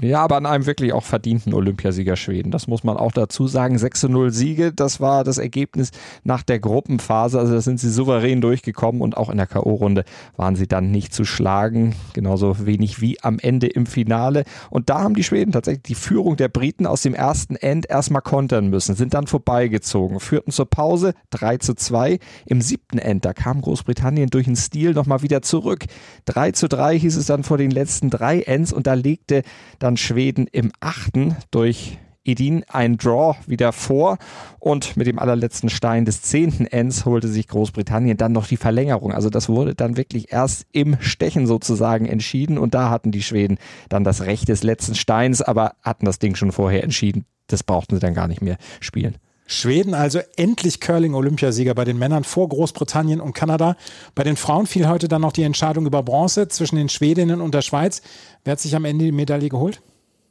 Ja, 0.00 0.22
aber 0.22 0.36
an 0.36 0.46
einem 0.46 0.66
wirklich 0.66 0.92
auch 0.92 1.04
verdienten 1.04 1.54
Olympiasieger 1.54 2.16
Schweden. 2.16 2.50
Das 2.50 2.66
muss 2.68 2.84
man 2.84 2.96
auch 2.96 3.12
dazu 3.12 3.48
sagen. 3.48 3.78
6 3.78 4.00
zu 4.00 4.08
0 4.08 4.30
Siege, 4.30 4.72
das 4.72 5.00
war 5.00 5.24
das 5.24 5.38
Ergebnis 5.38 5.90
nach 6.22 6.42
der 6.42 6.60
Gruppenphase. 6.60 7.38
Also 7.38 7.54
da 7.54 7.60
sind 7.60 7.80
sie 7.80 7.90
souverän 7.90 8.40
durchgekommen 8.40 9.02
und 9.02 9.16
auch 9.16 9.30
in 9.30 9.38
der 9.38 9.46
K.O.-Runde 9.46 10.04
waren 10.36 10.56
sie 10.56 10.68
dann 10.68 10.90
nicht 10.90 11.12
zu 11.12 11.24
schlagen. 11.24 11.94
Genauso 12.12 12.64
wenig 12.66 13.00
wie 13.00 13.20
am 13.22 13.38
Ende 13.38 13.66
im 13.66 13.86
Finale. 13.86 14.44
Und 14.70 14.88
da 14.88 15.00
haben 15.00 15.14
die 15.14 15.24
Schweden 15.24 15.52
tatsächlich 15.52 15.82
die 15.82 15.94
Führung 15.94 16.36
der 16.36 16.48
Briten 16.48 16.86
aus 16.86 17.02
dem 17.02 17.14
ersten 17.14 17.56
End 17.56 17.88
erstmal 17.90 18.22
kontern 18.22 18.68
müssen, 18.68 18.94
sind 18.94 19.14
dann 19.14 19.26
vorbeigezogen, 19.26 20.20
führten 20.20 20.52
zur 20.52 20.66
Pause 20.66 21.14
3 21.30 21.58
zu 21.58 21.74
2. 21.74 22.18
Im 22.46 22.60
siebten 22.60 22.98
End, 22.98 23.24
da 23.24 23.32
kam 23.32 23.60
Großbritannien 23.60 24.30
durch 24.30 24.44
den 24.44 24.56
Stil 24.56 24.92
nochmal 24.92 25.22
wieder 25.22 25.42
zurück. 25.42 25.86
3 26.26 26.52
zu 26.52 26.68
3 26.68 26.98
hieß 26.98 27.16
es 27.16 27.26
dann 27.26 27.42
vor 27.42 27.58
den 27.58 27.70
letzten 27.70 28.10
drei 28.10 28.40
Ends 28.42 28.72
und 28.72 28.86
da 28.86 28.94
legte 28.94 29.42
dann 29.78 29.87
dann 29.88 29.96
Schweden 29.96 30.46
im 30.52 30.70
achten 30.80 31.34
durch 31.50 31.96
Edin 32.22 32.62
ein 32.68 32.98
Draw 32.98 33.36
wieder 33.46 33.72
vor 33.72 34.18
und 34.60 34.98
mit 34.98 35.06
dem 35.06 35.18
allerletzten 35.18 35.70
Stein 35.70 36.04
des 36.04 36.20
zehnten 36.20 36.66
Ends 36.66 37.06
holte 37.06 37.26
sich 37.26 37.48
Großbritannien 37.48 38.18
dann 38.18 38.32
noch 38.32 38.46
die 38.46 38.58
Verlängerung. 38.58 39.12
Also 39.12 39.30
das 39.30 39.48
wurde 39.48 39.74
dann 39.74 39.96
wirklich 39.96 40.30
erst 40.30 40.66
im 40.72 40.98
Stechen 41.00 41.46
sozusagen 41.46 42.04
entschieden 42.04 42.58
und 42.58 42.74
da 42.74 42.90
hatten 42.90 43.12
die 43.12 43.22
Schweden 43.22 43.56
dann 43.88 44.04
das 44.04 44.26
Recht 44.26 44.50
des 44.50 44.62
letzten 44.62 44.94
Steins, 44.94 45.40
aber 45.40 45.72
hatten 45.82 46.04
das 46.04 46.18
Ding 46.18 46.34
schon 46.34 46.52
vorher 46.52 46.84
entschieden. 46.84 47.24
Das 47.46 47.62
brauchten 47.62 47.94
sie 47.94 48.00
dann 48.00 48.12
gar 48.12 48.28
nicht 48.28 48.42
mehr 48.42 48.58
spielen. 48.80 49.16
Schweden 49.48 49.94
also 49.94 50.20
endlich 50.36 50.78
Curling-Olympiasieger 50.78 51.74
bei 51.74 51.84
den 51.84 51.98
Männern 51.98 52.22
vor 52.22 52.48
Großbritannien 52.50 53.20
und 53.20 53.32
Kanada. 53.32 53.76
Bei 54.14 54.22
den 54.22 54.36
Frauen 54.36 54.66
fiel 54.66 54.86
heute 54.88 55.08
dann 55.08 55.22
noch 55.22 55.32
die 55.32 55.42
Entscheidung 55.42 55.86
über 55.86 56.02
Bronze 56.02 56.48
zwischen 56.48 56.76
den 56.76 56.90
Schwedinnen 56.90 57.40
und 57.40 57.54
der 57.54 57.62
Schweiz. 57.62 58.02
Wer 58.44 58.52
hat 58.52 58.60
sich 58.60 58.76
am 58.76 58.84
Ende 58.84 59.06
die 59.06 59.12
Medaille 59.12 59.48
geholt? 59.48 59.80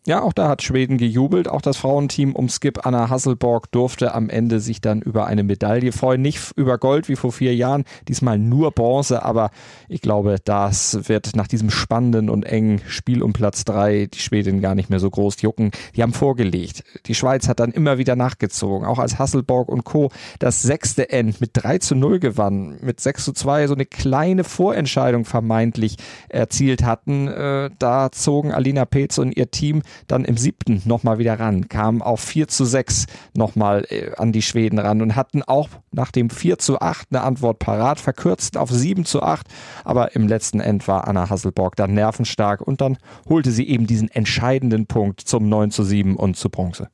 Ja, 0.08 0.22
auch 0.22 0.32
da 0.32 0.48
hat 0.48 0.64
Schweden 0.64 0.98
gejubelt. 0.98 1.50
Auch 1.50 1.62
das 1.62 1.76
Frauenteam 1.76 2.34
um 2.34 2.48
Skip 2.48 2.86
Anna 2.86 3.10
Hasselborg 3.10 3.70
durfte 3.74 4.16
am 4.16 4.30
Ende 4.30 4.62
sich 4.62 4.80
dann 4.80 5.02
über 5.02 5.28
eine 5.28 5.44
Medaille 5.44 5.92
freuen. 5.92 6.22
Nicht 6.22 6.54
über 6.56 6.78
Gold 6.78 7.10
wie 7.10 7.18
vor 7.18 7.34
vier 7.34 7.54
Jahren, 7.54 7.84
diesmal 8.08 8.40
nur 8.40 8.72
Bronze, 8.72 9.24
aber 9.24 9.52
ich 9.90 10.00
glaube, 10.00 10.38
das 10.46 11.10
wird 11.10 11.36
nach 11.36 11.50
diesem 11.50 11.70
spannenden 11.70 12.30
und 12.30 12.46
engen 12.46 12.80
Spiel 12.88 13.22
um 13.22 13.34
Platz 13.34 13.66
drei 13.66 14.06
die 14.06 14.20
Schweden 14.20 14.62
gar 14.62 14.76
nicht 14.76 14.90
mehr 14.90 15.02
so 15.02 15.10
groß 15.10 15.42
jucken. 15.42 15.72
Die 15.98 16.04
haben 16.04 16.14
vorgelegt. 16.14 16.86
Die 17.08 17.16
Schweiz 17.16 17.50
hat 17.50 17.60
dann 17.60 17.74
immer 17.74 17.98
wieder 17.98 18.16
nachgezogen. 18.16 18.88
Auch 18.88 19.00
als 19.00 19.20
Hasselborg 19.20 19.68
und 19.68 19.84
Co. 19.84 20.10
das 20.40 20.62
sechste 20.62 21.10
End 21.10 21.42
mit 21.42 21.50
3 21.52 21.80
zu 21.80 21.96
0 21.96 22.22
gewannen, 22.22 22.78
mit 22.82 23.02
6 23.02 23.26
zu 23.26 23.34
2 23.34 23.68
so 23.68 23.74
eine 23.74 23.86
kleine 23.86 24.46
Vorentscheidung 24.46 25.26
vermeintlich 25.26 25.98
erzielt 26.30 26.86
hatten. 26.86 27.28
Äh, 27.28 27.72
da 27.78 28.10
zogen 28.14 28.54
Alina 28.54 28.86
Petz 28.86 29.18
und 29.18 29.36
ihr 29.36 29.52
Team 29.52 29.82
dann 30.08 30.26
im 30.26 30.38
siebten 30.38 30.82
nochmal 30.86 31.18
wieder 31.18 31.40
ran, 31.40 31.70
kamen 31.70 32.02
auf 32.02 32.20
4 32.20 32.48
zu 32.48 32.66
6 32.66 33.06
nochmal 33.34 33.86
äh, 33.90 34.12
an 34.16 34.32
die 34.32 34.42
Schweden 34.42 34.80
ran 34.80 35.02
und 35.02 35.16
hatten 35.16 35.44
auch 35.44 35.70
nach 35.92 36.12
dem 36.12 36.30
4 36.30 36.60
zu 36.60 36.80
8 36.80 37.08
eine 37.12 37.24
Antwort 37.24 37.60
parat, 37.60 38.00
verkürzt 38.00 38.58
auf 38.58 38.70
7 38.70 39.06
zu 39.06 39.24
8, 39.24 39.48
aber 39.84 40.16
im 40.16 40.28
letzten 40.28 40.60
End 40.60 40.88
war 40.88 41.08
Anna 41.08 41.30
Hasselborg 41.30 41.76
dann 41.76 41.94
nervenstark 41.94 42.62
und 42.62 42.82
dann 42.82 42.98
holte 43.28 43.52
sie 43.52 43.68
eben 43.68 43.88
diesen 43.88 44.10
entscheidenden 44.10 44.86
Punkt 44.86 45.22
zum 45.22 45.50
9 45.50 45.72
zu 45.72 45.84
7 45.84 46.16
und 46.16 46.38
zu 46.38 46.50
Bronze. 46.50 46.90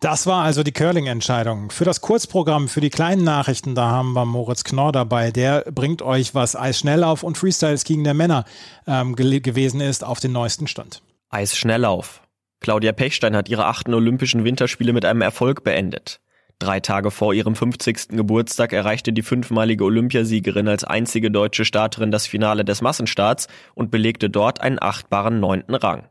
Das 0.00 0.26
war 0.26 0.44
also 0.44 0.62
die 0.62 0.72
Curling-Entscheidung. 0.72 1.70
Für 1.70 1.84
das 1.84 2.00
Kurzprogramm, 2.00 2.68
für 2.68 2.80
die 2.80 2.88
kleinen 2.88 3.22
Nachrichten, 3.22 3.74
da 3.74 3.90
haben 3.90 4.14
wir 4.14 4.24
Moritz 4.24 4.64
Knorr 4.64 4.92
dabei. 4.92 5.30
Der 5.30 5.66
bringt 5.70 6.00
euch, 6.00 6.34
was 6.34 6.56
Eisschnelllauf 6.56 7.22
und 7.22 7.36
Freestyle-Skiing 7.36 8.02
der 8.02 8.14
Männer 8.14 8.46
ähm, 8.86 9.14
gewesen 9.14 9.82
ist, 9.82 10.02
auf 10.02 10.18
den 10.18 10.32
neuesten 10.32 10.66
Stand. 10.68 11.02
Eisschnelllauf. 11.32 12.22
Claudia 12.58 12.90
Pechstein 12.90 13.36
hat 13.36 13.48
ihre 13.48 13.66
achten 13.66 13.94
Olympischen 13.94 14.44
Winterspiele 14.44 14.92
mit 14.92 15.04
einem 15.04 15.22
Erfolg 15.22 15.62
beendet. 15.62 16.20
Drei 16.58 16.80
Tage 16.80 17.12
vor 17.12 17.32
ihrem 17.32 17.54
50. 17.54 18.08
Geburtstag 18.08 18.72
erreichte 18.72 19.12
die 19.12 19.22
fünfmalige 19.22 19.84
Olympiasiegerin 19.84 20.66
als 20.66 20.82
einzige 20.82 21.30
deutsche 21.30 21.64
Starterin 21.64 22.10
das 22.10 22.26
Finale 22.26 22.64
des 22.64 22.82
Massenstarts 22.82 23.46
und 23.74 23.92
belegte 23.92 24.28
dort 24.28 24.60
einen 24.60 24.82
achtbaren 24.82 25.38
neunten 25.38 25.76
Rang. 25.76 26.08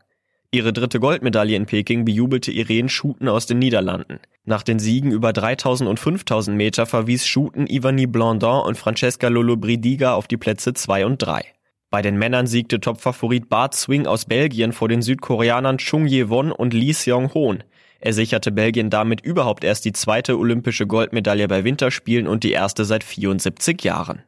Ihre 0.52 0.72
dritte 0.72 0.98
Goldmedaille 0.98 1.54
in 1.54 1.66
Peking 1.66 2.06
bejubelte 2.06 2.50
Irene 2.50 2.88
Schuten 2.88 3.28
aus 3.28 3.44
den 3.44 3.58
Niederlanden. 3.58 4.20
Nach 4.44 4.62
den 4.62 4.78
Siegen 4.78 5.12
über 5.12 5.34
3000 5.34 5.88
und 5.88 6.00
5000 6.00 6.56
Meter 6.56 6.86
verwies 6.86 7.26
Schuten 7.26 7.66
Ivani 7.66 8.06
Blandin 8.06 8.48
und 8.48 8.78
Francesca 8.78 9.28
Lollobrigiga 9.28 10.14
auf 10.14 10.26
die 10.26 10.38
Plätze 10.38 10.72
2 10.72 11.04
und 11.04 11.18
3. 11.18 11.44
Bei 11.90 12.02
den 12.02 12.16
Männern 12.16 12.46
siegte 12.46 12.78
Topfavorit 12.78 13.48
Bart 13.48 13.74
Swing 13.74 14.06
aus 14.06 14.24
Belgien 14.24 14.72
vor 14.72 14.88
den 14.88 15.02
Südkoreanern 15.02 15.78
Chung 15.78 16.06
Ye-won 16.06 16.52
und 16.52 16.72
Lee 16.72 16.92
Seong-hoon. 16.92 17.64
Er 17.98 18.12
sicherte 18.12 18.52
Belgien 18.52 18.90
damit 18.90 19.20
überhaupt 19.20 19.64
erst 19.64 19.84
die 19.84 19.92
zweite 19.92 20.38
olympische 20.38 20.86
Goldmedaille 20.86 21.48
bei 21.48 21.64
Winterspielen 21.64 22.28
und 22.28 22.44
die 22.44 22.52
erste 22.52 22.84
seit 22.84 23.02
74 23.02 23.82
Jahren. 23.82 24.22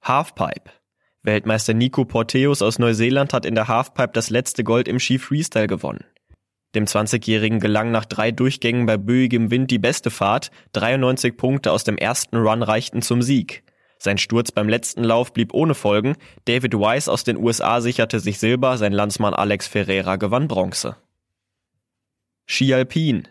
Halfpipe. 0.00 0.70
Weltmeister 1.24 1.74
Nico 1.74 2.04
Porteus 2.04 2.62
aus 2.62 2.78
Neuseeland 2.78 3.32
hat 3.32 3.46
in 3.46 3.56
der 3.56 3.66
Halfpipe 3.66 4.12
das 4.12 4.30
letzte 4.30 4.62
Gold 4.62 4.86
im 4.86 5.00
Ski 5.00 5.18
Freestyle 5.18 5.66
gewonnen. 5.66 6.04
Dem 6.76 6.84
20-Jährigen 6.84 7.60
gelang 7.60 7.90
nach 7.90 8.04
drei 8.04 8.30
Durchgängen 8.30 8.86
bei 8.86 8.96
böigem 8.96 9.50
Wind 9.50 9.70
die 9.70 9.78
beste 9.78 10.10
Fahrt, 10.10 10.50
93 10.72 11.36
Punkte 11.36 11.72
aus 11.72 11.84
dem 11.84 11.96
ersten 11.96 12.36
Run 12.36 12.62
reichten 12.62 13.02
zum 13.02 13.22
Sieg. 13.22 13.64
Sein 13.98 14.18
Sturz 14.18 14.52
beim 14.52 14.68
letzten 14.68 15.04
Lauf 15.04 15.32
blieb 15.32 15.54
ohne 15.54 15.74
Folgen. 15.74 16.16
David 16.44 16.74
Weiss 16.74 17.08
aus 17.08 17.24
den 17.24 17.36
USA 17.36 17.80
sicherte 17.80 18.20
sich 18.20 18.38
Silber, 18.38 18.76
sein 18.76 18.92
Landsmann 18.92 19.34
Alex 19.34 19.66
Ferreira 19.66 20.16
gewann 20.16 20.48
Bronze. 20.48 20.96
Ski 22.46 22.74
Alpin. 22.74 23.28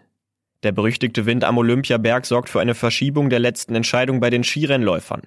Der 0.64 0.72
berüchtigte 0.72 1.26
Wind 1.26 1.44
am 1.44 1.58
Olympiaberg 1.58 2.26
sorgt 2.26 2.50
für 2.50 2.62
eine 2.62 2.74
Verschiebung 2.74 3.30
der 3.30 3.40
letzten 3.40 3.76
Entscheidung 3.76 4.20
bei 4.20 4.30
den 4.30 4.44
Skirennläufern. 4.44 5.24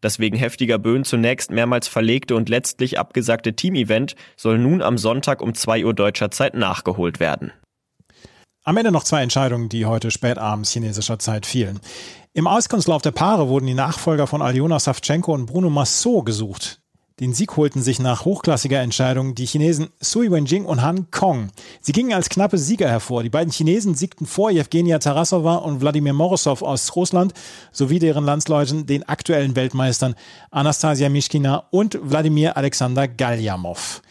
Das 0.00 0.18
wegen 0.18 0.36
heftiger 0.36 0.78
Böen 0.78 1.04
zunächst 1.04 1.50
mehrmals 1.50 1.88
verlegte 1.88 2.36
und 2.36 2.48
letztlich 2.48 2.98
abgesagte 2.98 3.54
Teamevent 3.54 4.14
soll 4.36 4.58
nun 4.58 4.80
am 4.80 4.96
Sonntag 4.96 5.42
um 5.42 5.54
2 5.54 5.84
Uhr 5.84 5.94
deutscher 5.94 6.30
Zeit 6.30 6.54
nachgeholt 6.54 7.20
werden. 7.20 7.52
Am 8.68 8.76
Ende 8.76 8.92
noch 8.92 9.04
zwei 9.04 9.22
Entscheidungen, 9.22 9.70
die 9.70 9.86
heute 9.86 10.10
spät 10.10 10.36
abends 10.36 10.70
chinesischer 10.70 11.18
Zeit 11.18 11.46
fielen. 11.46 11.80
Im 12.34 12.46
Auskunftslauf 12.46 13.00
der 13.00 13.12
Paare 13.12 13.48
wurden 13.48 13.66
die 13.66 13.72
Nachfolger 13.72 14.26
von 14.26 14.42
Aljona 14.42 14.78
Savchenko 14.78 15.32
und 15.32 15.46
Bruno 15.46 15.70
Massot 15.70 16.26
gesucht. 16.26 16.78
Den 17.18 17.32
Sieg 17.32 17.56
holten 17.56 17.80
sich 17.80 17.98
nach 17.98 18.26
hochklassiger 18.26 18.82
Entscheidung 18.82 19.34
die 19.34 19.46
Chinesen 19.46 19.88
Sui 20.00 20.30
Wenjing 20.30 20.66
und 20.66 20.82
Han 20.82 21.10
Kong. 21.10 21.48
Sie 21.80 21.92
gingen 21.92 22.12
als 22.12 22.28
knappe 22.28 22.58
Sieger 22.58 22.90
hervor. 22.90 23.22
Die 23.22 23.30
beiden 23.30 23.54
Chinesen 23.54 23.94
siegten 23.94 24.26
vor 24.26 24.50
Jewgenia 24.50 24.98
Tarasova 24.98 25.54
und 25.56 25.80
Wladimir 25.80 26.12
Morozov 26.12 26.60
aus 26.60 26.94
Russland 26.94 27.32
sowie 27.72 28.00
deren 28.00 28.26
Landsleuten, 28.26 28.84
den 28.84 29.02
aktuellen 29.08 29.56
Weltmeistern 29.56 30.14
Anastasia 30.50 31.08
Mischkina 31.08 31.68
und 31.70 31.98
Wladimir 32.02 32.58
Alexander 32.58 33.08
Galjamov. 33.08 34.02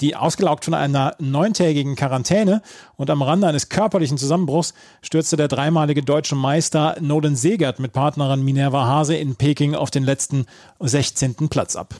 Die 0.00 0.16
ausgelaugt 0.16 0.64
von 0.64 0.74
einer 0.74 1.14
neuntägigen 1.20 1.94
Quarantäne 1.94 2.62
und 2.96 3.10
am 3.10 3.22
Rande 3.22 3.46
eines 3.46 3.68
körperlichen 3.68 4.18
Zusammenbruchs 4.18 4.74
stürzte 5.02 5.36
der 5.36 5.46
dreimalige 5.46 6.02
deutsche 6.02 6.34
Meister 6.34 6.96
Nolan 7.00 7.36
Segert 7.36 7.78
mit 7.78 7.92
Partnerin 7.92 8.44
Minerva 8.44 8.86
Hase 8.86 9.16
in 9.16 9.36
Peking 9.36 9.76
auf 9.76 9.92
den 9.92 10.02
letzten 10.02 10.46
16. 10.80 11.48
Platz 11.48 11.76
ab. 11.76 11.94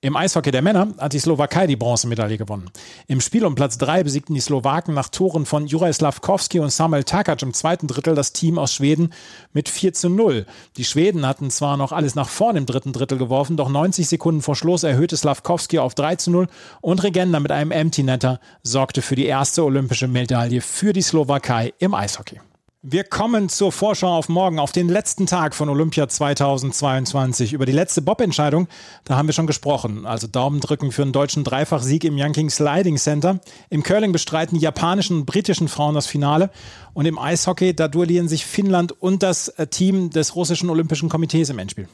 Im 0.00 0.14
Eishockey 0.14 0.52
der 0.52 0.62
Männer 0.62 0.94
hat 0.98 1.12
die 1.12 1.18
Slowakei 1.18 1.66
die 1.66 1.74
Bronzemedaille 1.74 2.38
gewonnen. 2.38 2.70
Im 3.08 3.20
Spiel 3.20 3.44
um 3.44 3.56
Platz 3.56 3.78
3 3.78 4.04
besiegten 4.04 4.32
die 4.32 4.40
Slowaken 4.40 4.94
nach 4.94 5.08
Toren 5.08 5.44
von 5.44 5.66
Juraj 5.66 5.92
Slavkovski 5.92 6.60
und 6.60 6.70
Samuel 6.70 7.02
Takac 7.02 7.42
im 7.42 7.52
zweiten 7.52 7.88
Drittel 7.88 8.14
das 8.14 8.32
Team 8.32 8.60
aus 8.60 8.72
Schweden 8.72 9.12
mit 9.52 9.68
4 9.68 9.94
zu 9.94 10.08
0. 10.08 10.46
Die 10.76 10.84
Schweden 10.84 11.26
hatten 11.26 11.50
zwar 11.50 11.76
noch 11.76 11.90
alles 11.90 12.14
nach 12.14 12.28
vorn 12.28 12.54
im 12.54 12.64
dritten 12.64 12.92
Drittel 12.92 13.18
geworfen, 13.18 13.56
doch 13.56 13.68
90 13.68 14.06
Sekunden 14.06 14.40
vor 14.40 14.54
Schluss 14.54 14.84
erhöhte 14.84 15.16
Slavkovski 15.16 15.80
auf 15.80 15.96
3 15.96 16.14
zu 16.14 16.30
0 16.30 16.46
und 16.80 17.02
Regenda 17.02 17.40
mit 17.40 17.50
einem 17.50 17.72
Empty 17.72 18.04
Netter 18.04 18.38
sorgte 18.62 19.02
für 19.02 19.16
die 19.16 19.26
erste 19.26 19.64
olympische 19.64 20.06
Medaille 20.06 20.60
für 20.60 20.92
die 20.92 21.02
Slowakei 21.02 21.74
im 21.80 21.94
Eishockey. 21.94 22.38
Wir 22.82 23.02
kommen 23.02 23.48
zur 23.48 23.72
Vorschau 23.72 24.16
auf 24.16 24.28
morgen, 24.28 24.60
auf 24.60 24.70
den 24.70 24.88
letzten 24.88 25.26
Tag 25.26 25.56
von 25.56 25.68
Olympia 25.68 26.08
2022. 26.08 27.52
Über 27.52 27.66
die 27.66 27.72
letzte 27.72 28.02
Bob-Entscheidung, 28.02 28.68
da 29.02 29.16
haben 29.16 29.26
wir 29.26 29.32
schon 29.32 29.48
gesprochen. 29.48 30.06
Also 30.06 30.28
Daumen 30.28 30.60
drücken 30.60 30.92
für 30.92 31.02
einen 31.02 31.12
deutschen 31.12 31.42
Dreifachsieg 31.42 32.04
im 32.04 32.16
Yanking 32.16 32.50
Sliding 32.50 32.96
Center. 32.96 33.40
Im 33.68 33.82
Curling 33.82 34.12
bestreiten 34.12 34.56
die 34.56 34.62
japanischen 34.62 35.18
und 35.18 35.26
britischen 35.26 35.66
Frauen 35.66 35.96
das 35.96 36.06
Finale. 36.06 36.50
Und 36.94 37.06
im 37.06 37.18
Eishockey, 37.18 37.74
da 37.74 37.88
duellieren 37.88 38.28
sich 38.28 38.46
Finnland 38.46 38.92
und 38.92 39.24
das 39.24 39.48
äh, 39.48 39.66
Team 39.66 40.10
des 40.10 40.36
russischen 40.36 40.70
Olympischen 40.70 41.08
Komitees 41.08 41.50
im 41.50 41.58
Endspiel. 41.58 41.88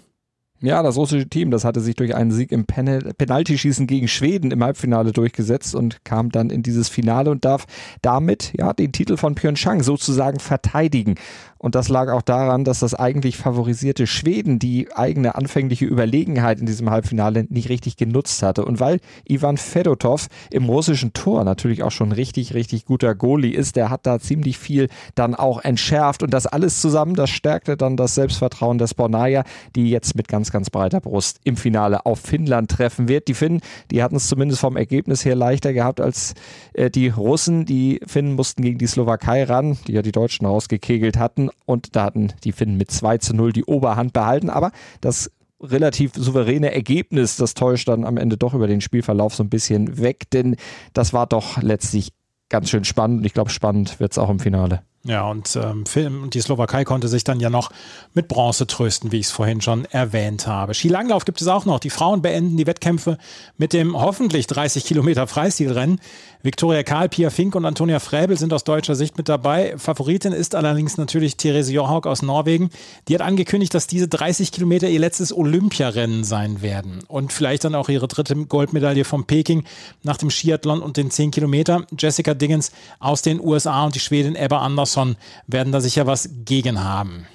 Ja, 0.61 0.83
das 0.83 0.97
russische 0.97 1.29
Team, 1.29 1.51
das 1.51 1.65
hatte 1.65 1.81
sich 1.81 1.95
durch 1.95 2.15
einen 2.15 2.31
Sieg 2.31 2.51
im 2.51 2.65
Pen 2.65 3.13
Penaltyschießen 3.19 3.87
gegen 3.87 4.09
Schweden 4.09 4.51
im 4.51 4.63
Halbfinale 4.63 5.13
durchgesetzt 5.13 5.75
und 5.75 6.05
kam 6.05 6.31
dann 6.31 6.49
in 6.49 6.63
dieses 6.63 6.89
Finale 6.89 7.31
und 7.31 7.45
darf 7.45 7.67
damit 8.03 8.53
ja 8.57 8.73
den 8.73 8.93
Titel 8.93 9.17
von 9.17 9.35
Pyeongchang 9.35 9.83
sozusagen 9.83 10.39
verteidigen. 10.39 11.17
Und 11.65 11.75
das 11.75 11.89
lag 11.89 12.11
auch 12.13 12.21
daran, 12.21 12.65
dass 12.65 12.81
das 12.81 12.93
eigentlich 12.93 13.39
favorisierte 13.39 14.07
Schweden 14.07 14.59
die 14.59 14.95
eigene 14.95 15.35
anfängliche 15.35 15.87
Überlegenheit 15.87 16.61
in 16.61 16.67
diesem 16.67 16.91
Halbfinale 16.91 17.47
nicht 17.49 17.71
richtig 17.71 17.97
genutzt 17.97 18.43
hatte. 18.43 18.67
Und 18.67 18.81
weil 18.81 19.01
Ivan 19.27 19.57
Fedotov 19.57 20.27
im 20.51 20.67
russischen 20.67 21.15
Tor 21.15 21.43
natürlich 21.45 21.83
auch 21.83 21.91
schon 21.91 22.13
richtig, 22.13 22.53
richtig 22.53 22.85
guter 22.85 23.15
Goalie 23.15 23.55
ist, 23.55 23.77
der 23.77 23.89
hat 23.89 24.05
da 24.05 24.21
ziemlich 24.21 24.59
viel 24.59 24.89
dann 25.15 25.35
auch 25.35 25.65
entschärft. 25.65 26.23
Und 26.23 26.35
das 26.35 26.47
alles 26.47 26.83
zusammen, 26.83 27.15
das 27.15 27.31
stärkte 27.31 27.79
dann 27.79 27.97
das 27.97 28.15
Selbstvertrauen 28.15 28.77
des 28.77 28.93
Bornaya, 28.93 29.45
die 29.75 29.89
jetzt 29.89 30.17
mit 30.17 30.29
ganz, 30.29 30.44
ganz 30.51 30.71
breiter 30.71 31.01
Brust 31.01 31.41
im 31.45 31.57
Finale 31.57 32.07
auf 32.07 32.21
Finnland 32.21 32.71
treffen 32.71 33.09
wird. 33.09 33.29
Die 33.29 33.35
Finnen, 33.35 33.61
die 33.91 34.03
hatten 34.03 34.17
es 34.17 34.29
zumindest 34.29 34.61
vom 34.61 34.77
Ergebnis 34.77 35.25
her 35.25 35.35
leichter 35.35 35.73
gehabt 35.73 36.01
als 36.01 36.35
äh, 36.73 36.91
die 36.91 37.09
Russen. 37.09 37.65
Die 37.65 38.01
Finnen 38.07 38.35
mussten 38.35 38.63
gegen 38.63 38.79
die 38.79 38.87
Slowakei 38.87 39.45
ran, 39.45 39.79
die 39.87 39.93
ja 39.93 40.03
die 40.03 40.13
Deutschen 40.13 40.47
rausgekegelt 40.47 41.19
hatten 41.19 41.51
und 41.67 41.97
da 41.97 42.05
hatten 42.05 42.33
die 42.45 42.53
Finnen 42.53 42.77
mit 42.77 42.91
2 42.91 43.19
zu 43.19 43.35
0 43.35 43.53
die 43.53 43.65
Oberhand 43.65 44.13
behalten. 44.13 44.51
Aber 44.51 44.73
das 45.01 45.31
relativ 45.61 46.13
souveräne 46.15 46.73
Ergebnis, 46.73 47.37
das 47.37 47.55
täuscht 47.55 47.89
dann 47.89 48.05
am 48.05 48.17
Ende 48.17 48.37
doch 48.37 48.55
über 48.55 48.67
den 48.67 48.81
Spielverlauf 48.81 49.35
so 49.35 49.43
ein 49.43 49.49
bisschen 49.51 49.99
weg, 49.99 50.31
denn 50.31 50.57
das 50.93 51.13
war 51.13 51.27
doch 51.27 51.61
letztlich 51.63 52.13
ganz 52.49 52.71
schön 52.71 52.85
spannend 52.85 53.19
und 53.19 53.25
ich 53.25 53.35
glaube, 53.35 53.51
spannend 53.51 53.99
wird 54.01 54.13
es 54.13 54.19
auch 54.19 54.31
im 54.31 54.41
Finale. 54.41 54.83
Ja, 55.07 55.29
und 55.29 55.55
ähm, 55.57 56.31
die 56.31 56.41
Slowakei 56.41 56.85
konnte 56.85 57.09
sich 57.09 57.25
dann 57.25 57.39
ja 57.39 57.51
noch 57.51 57.71
mit 58.15 58.27
Bronze 58.27 58.67
trösten, 58.67 59.13
wie 59.13 59.19
ich 59.19 59.27
es 59.27 59.33
vorhin 59.33 59.61
schon 59.61 59.85
erwähnt 59.85 60.47
habe. 60.47 60.73
Skilanglauf 60.73 61.27
gibt 61.27 61.43
es 61.43 61.47
auch 61.47 61.67
noch. 61.67 61.79
Die 61.79 61.91
Frauen 61.91 62.23
beenden 62.23 62.57
die 62.57 62.67
Wettkämpfe 62.67 63.19
mit 63.59 63.75
dem 63.75 64.01
hoffentlich 64.01 64.47
30 64.47 64.83
Kilometer 64.87 65.27
Freistilrennen. 65.27 66.01
Viktoria 66.43 66.83
Karl, 66.83 67.11
Pia 67.11 67.29
Fink 67.29 67.55
und 67.55 67.67
Antonia 67.67 68.01
Fräbel 68.01 68.39
sind 68.39 68.53
aus 68.55 68.65
deutscher 68.65 68.95
Sicht 68.95 69.19
mit 69.19 69.29
dabei. 69.29 69.75
Favoritin 69.77 70.33
ist 70.33 70.55
allerdings 70.55 70.97
natürlich 70.97 71.37
Therese 71.37 71.73
Johaug 71.73 72.07
aus 72.07 72.23
Norwegen. 72.23 72.71
Die 73.09 73.15
hat 73.15 73.23
angekündigt, 73.23 73.75
dass 73.75 73.87
diese 73.87 74.09
30 74.09 74.53
Kilometer 74.53 74.89
ihr 74.89 75.01
letztes 75.01 75.35
Olympiarennen 75.35 76.25
sein 76.25 76.63
werden. 76.63 77.01
Und 77.09 77.33
vielleicht 77.33 77.65
dann 77.65 77.75
auch 77.75 77.91
ihre 77.91 78.09
dritte 78.09 78.37
Goldmedaille 78.37 79.05
von 79.05 79.25
Peking 79.25 79.65
nach 80.03 80.17
dem 80.17 80.31
Skiathlon 80.31 80.83
und 80.83 80.97
den 80.97 81.11
10 81.11 81.31
Kilometer. 81.31 81.87
Jessica 81.99 82.33
Diggins 82.33 82.73
aus 83.01 83.21
den 83.23 83.41
USA 83.41 83.85
und 83.85 83.95
die 83.95 84.01
Schwedin 84.01 84.35
Ebba 84.35 84.59
Andersson 84.95 85.17
werden 85.47 85.73
da 85.73 85.81
sicher 85.81 86.07
was 86.07 86.29
gegen 86.45 86.83
haben. 86.83 87.27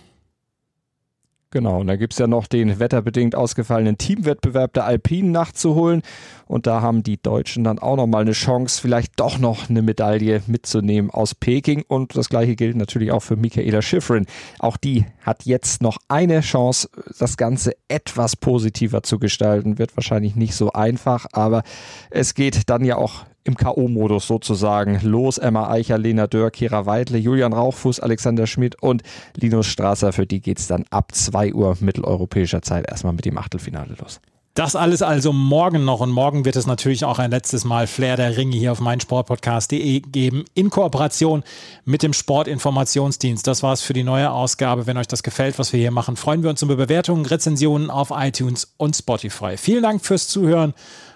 Genau, 1.52 1.80
und 1.80 1.88
da 1.88 1.96
gibt 1.96 2.14
es 2.14 2.20
ja 2.20 2.28
noch 2.28 2.46
den 2.46 2.78
wetterbedingt 2.78 3.34
ausgefallenen 3.34 3.98
Teamwettbewerb 3.98 4.72
der 4.74 4.86
Alpinen 4.86 5.32
nachzuholen. 5.32 6.04
Und 6.46 6.68
da 6.68 6.84
haben 6.84 7.02
die 7.02 7.20
Deutschen 7.20 7.64
dann 7.64 7.80
auch 7.80 7.96
nochmal 7.96 8.22
eine 8.22 8.34
Chance, 8.34 8.80
vielleicht 8.80 9.20
doch 9.20 9.40
noch 9.40 9.68
eine 9.68 9.82
Medaille 9.82 10.44
mitzunehmen 10.46 11.10
aus 11.10 11.34
Peking. 11.34 11.84
Und 11.88 12.16
das 12.16 12.30
gleiche 12.30 12.56
gilt 12.56 12.76
natürlich 12.76 13.12
auch 13.12 13.24
für 13.24 13.36
Michaela 13.36 13.82
Schifrin. 13.82 14.28
Auch 14.60 14.78
die 14.78 15.06
hat 15.24 15.46
jetzt 15.46 15.82
noch 15.82 15.98
eine 16.08 16.42
Chance, 16.42 16.88
das 17.18 17.36
Ganze 17.36 17.72
etwas 17.88 18.36
positiver 18.36 19.02
zu 19.02 19.18
gestalten. 19.18 19.80
Wird 19.80 19.98
wahrscheinlich 19.98 20.36
nicht 20.36 20.54
so 20.54 20.74
einfach, 20.74 21.26
aber 21.32 21.64
es 22.12 22.36
geht 22.36 22.70
dann 22.70 22.86
ja 22.86 22.98
auch 22.98 23.26
im 23.44 23.56
K.O.-Modus 23.56 24.28
sozusagen. 24.28 25.00
Los, 25.04 25.38
Emma 25.38 25.70
Eicher, 25.70 25.98
Lena 25.98 26.28
Dörr, 26.28 26.52
Kira 26.52 26.86
Weidle, 26.86 27.18
Julian 27.18 27.54
Rauchfuß, 27.54 28.00
Alexander 28.00 28.48
Schmidt 28.48 28.82
und 28.82 29.04
Linus 29.36 29.68
Strasser. 29.68 30.14
Für 30.14 30.26
die 30.26 30.42
geht 30.42 30.60
es 30.60 30.68
dann 30.68 30.86
ab 30.90 31.14
2 31.14 31.54
Uhr 31.54 31.78
mitteleuropäischer 31.80 32.62
Zeit 32.62 32.90
erstmal 32.90 33.14
mit 33.14 33.26
dem 33.26 33.38
Achtelfinale 33.38 33.96
los. 34.00 34.20
Das 34.60 34.76
alles 34.76 35.02
also 35.02 35.32
morgen 35.32 35.86
noch 35.86 36.02
und 36.02 36.12
morgen 36.12 36.44
wird 36.44 36.58
es 36.58 36.68
natürlich 36.68 37.06
auch 37.06 37.18
ein 37.18 37.32
letztes 37.32 37.64
Mal 37.64 37.88
Flair 37.88 38.18
der 38.18 38.36
Ringe 38.36 38.58
hier 38.58 38.74
auf 38.74 38.82
meinsportpodcast.de 38.82 40.02
geben 40.02 40.44
in 40.54 40.70
Kooperation 40.70 41.44
mit 41.86 42.04
dem 42.04 42.12
Sportinformationsdienst. 42.12 43.48
Das 43.48 43.64
war 43.64 43.72
es 43.72 43.82
für 43.82 43.94
die 43.94 44.04
neue 44.04 44.32
Ausgabe. 44.32 44.86
Wenn 44.86 44.98
euch 44.98 45.08
das 45.08 45.24
gefällt, 45.24 45.60
was 45.60 45.72
wir 45.72 45.80
hier 45.80 45.92
machen, 45.92 46.18
freuen 46.18 46.44
wir 46.44 46.50
uns 46.50 46.62
über 46.62 46.76
Bewertungen, 46.76 47.26
Rezensionen 47.26 47.90
auf 47.90 48.12
iTunes 48.14 48.74
und 48.76 48.98
Spotify. 48.98 49.56
Vielen 49.56 49.84
Dank 49.84 50.06
fürs 50.06 50.28
Zuhören. 50.28 50.74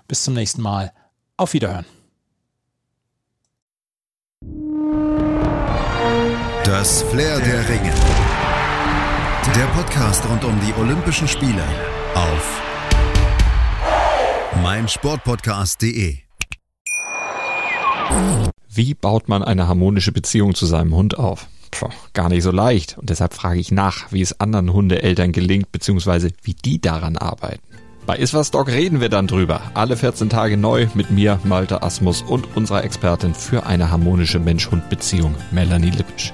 Bis 0.07 0.23
zum 0.23 0.36
nächsten 0.36 0.62
Mal. 0.62 0.93
Auf 1.36 1.51
Wiederhören. 1.53 1.86
Das 6.73 7.03
Flair 7.03 7.39
der 7.39 7.69
Ringe. 7.69 7.93
Der 9.55 9.65
Podcast 9.75 10.27
rund 10.27 10.43
um 10.43 10.59
die 10.59 10.73
Olympischen 10.81 11.27
Spiele 11.27 11.62
auf 12.15 12.62
meinsportpodcast.de. 14.63 16.17
Wie 18.69 18.93
baut 18.95 19.29
man 19.29 19.43
eine 19.43 19.67
harmonische 19.67 20.12
Beziehung 20.12 20.55
zu 20.55 20.65
seinem 20.65 20.95
Hund 20.95 21.19
auf? 21.19 21.45
Puh, 21.69 21.89
gar 22.13 22.29
nicht 22.29 22.41
so 22.41 22.49
leicht. 22.49 22.97
Und 22.97 23.12
deshalb 23.12 23.36
frage 23.36 23.59
ich 23.59 23.71
nach, 23.71 24.12
wie 24.12 24.23
es 24.23 24.39
anderen 24.39 24.73
Hundeeltern 24.73 25.31
gelingt, 25.31 25.71
beziehungsweise 25.71 26.31
wie 26.41 26.55
die 26.55 26.81
daran 26.81 27.17
arbeiten. 27.17 27.62
Bei 28.07 28.17
Iswas 28.17 28.49
Dog 28.49 28.69
reden 28.69 28.99
wir 28.99 29.09
dann 29.09 29.27
drüber. 29.27 29.62
Alle 29.75 29.95
14 29.95 30.27
Tage 30.31 30.57
neu 30.57 30.88
mit 30.95 31.12
mir, 31.12 31.39
Malte 31.43 31.83
Asmus 31.83 32.23
und 32.23 32.57
unserer 32.57 32.83
Expertin 32.83 33.36
für 33.36 33.67
eine 33.67 33.91
harmonische 33.91 34.39
Mensch-Hund-Beziehung, 34.39 35.36
Melanie 35.51 35.91
Lippisch. 35.91 36.33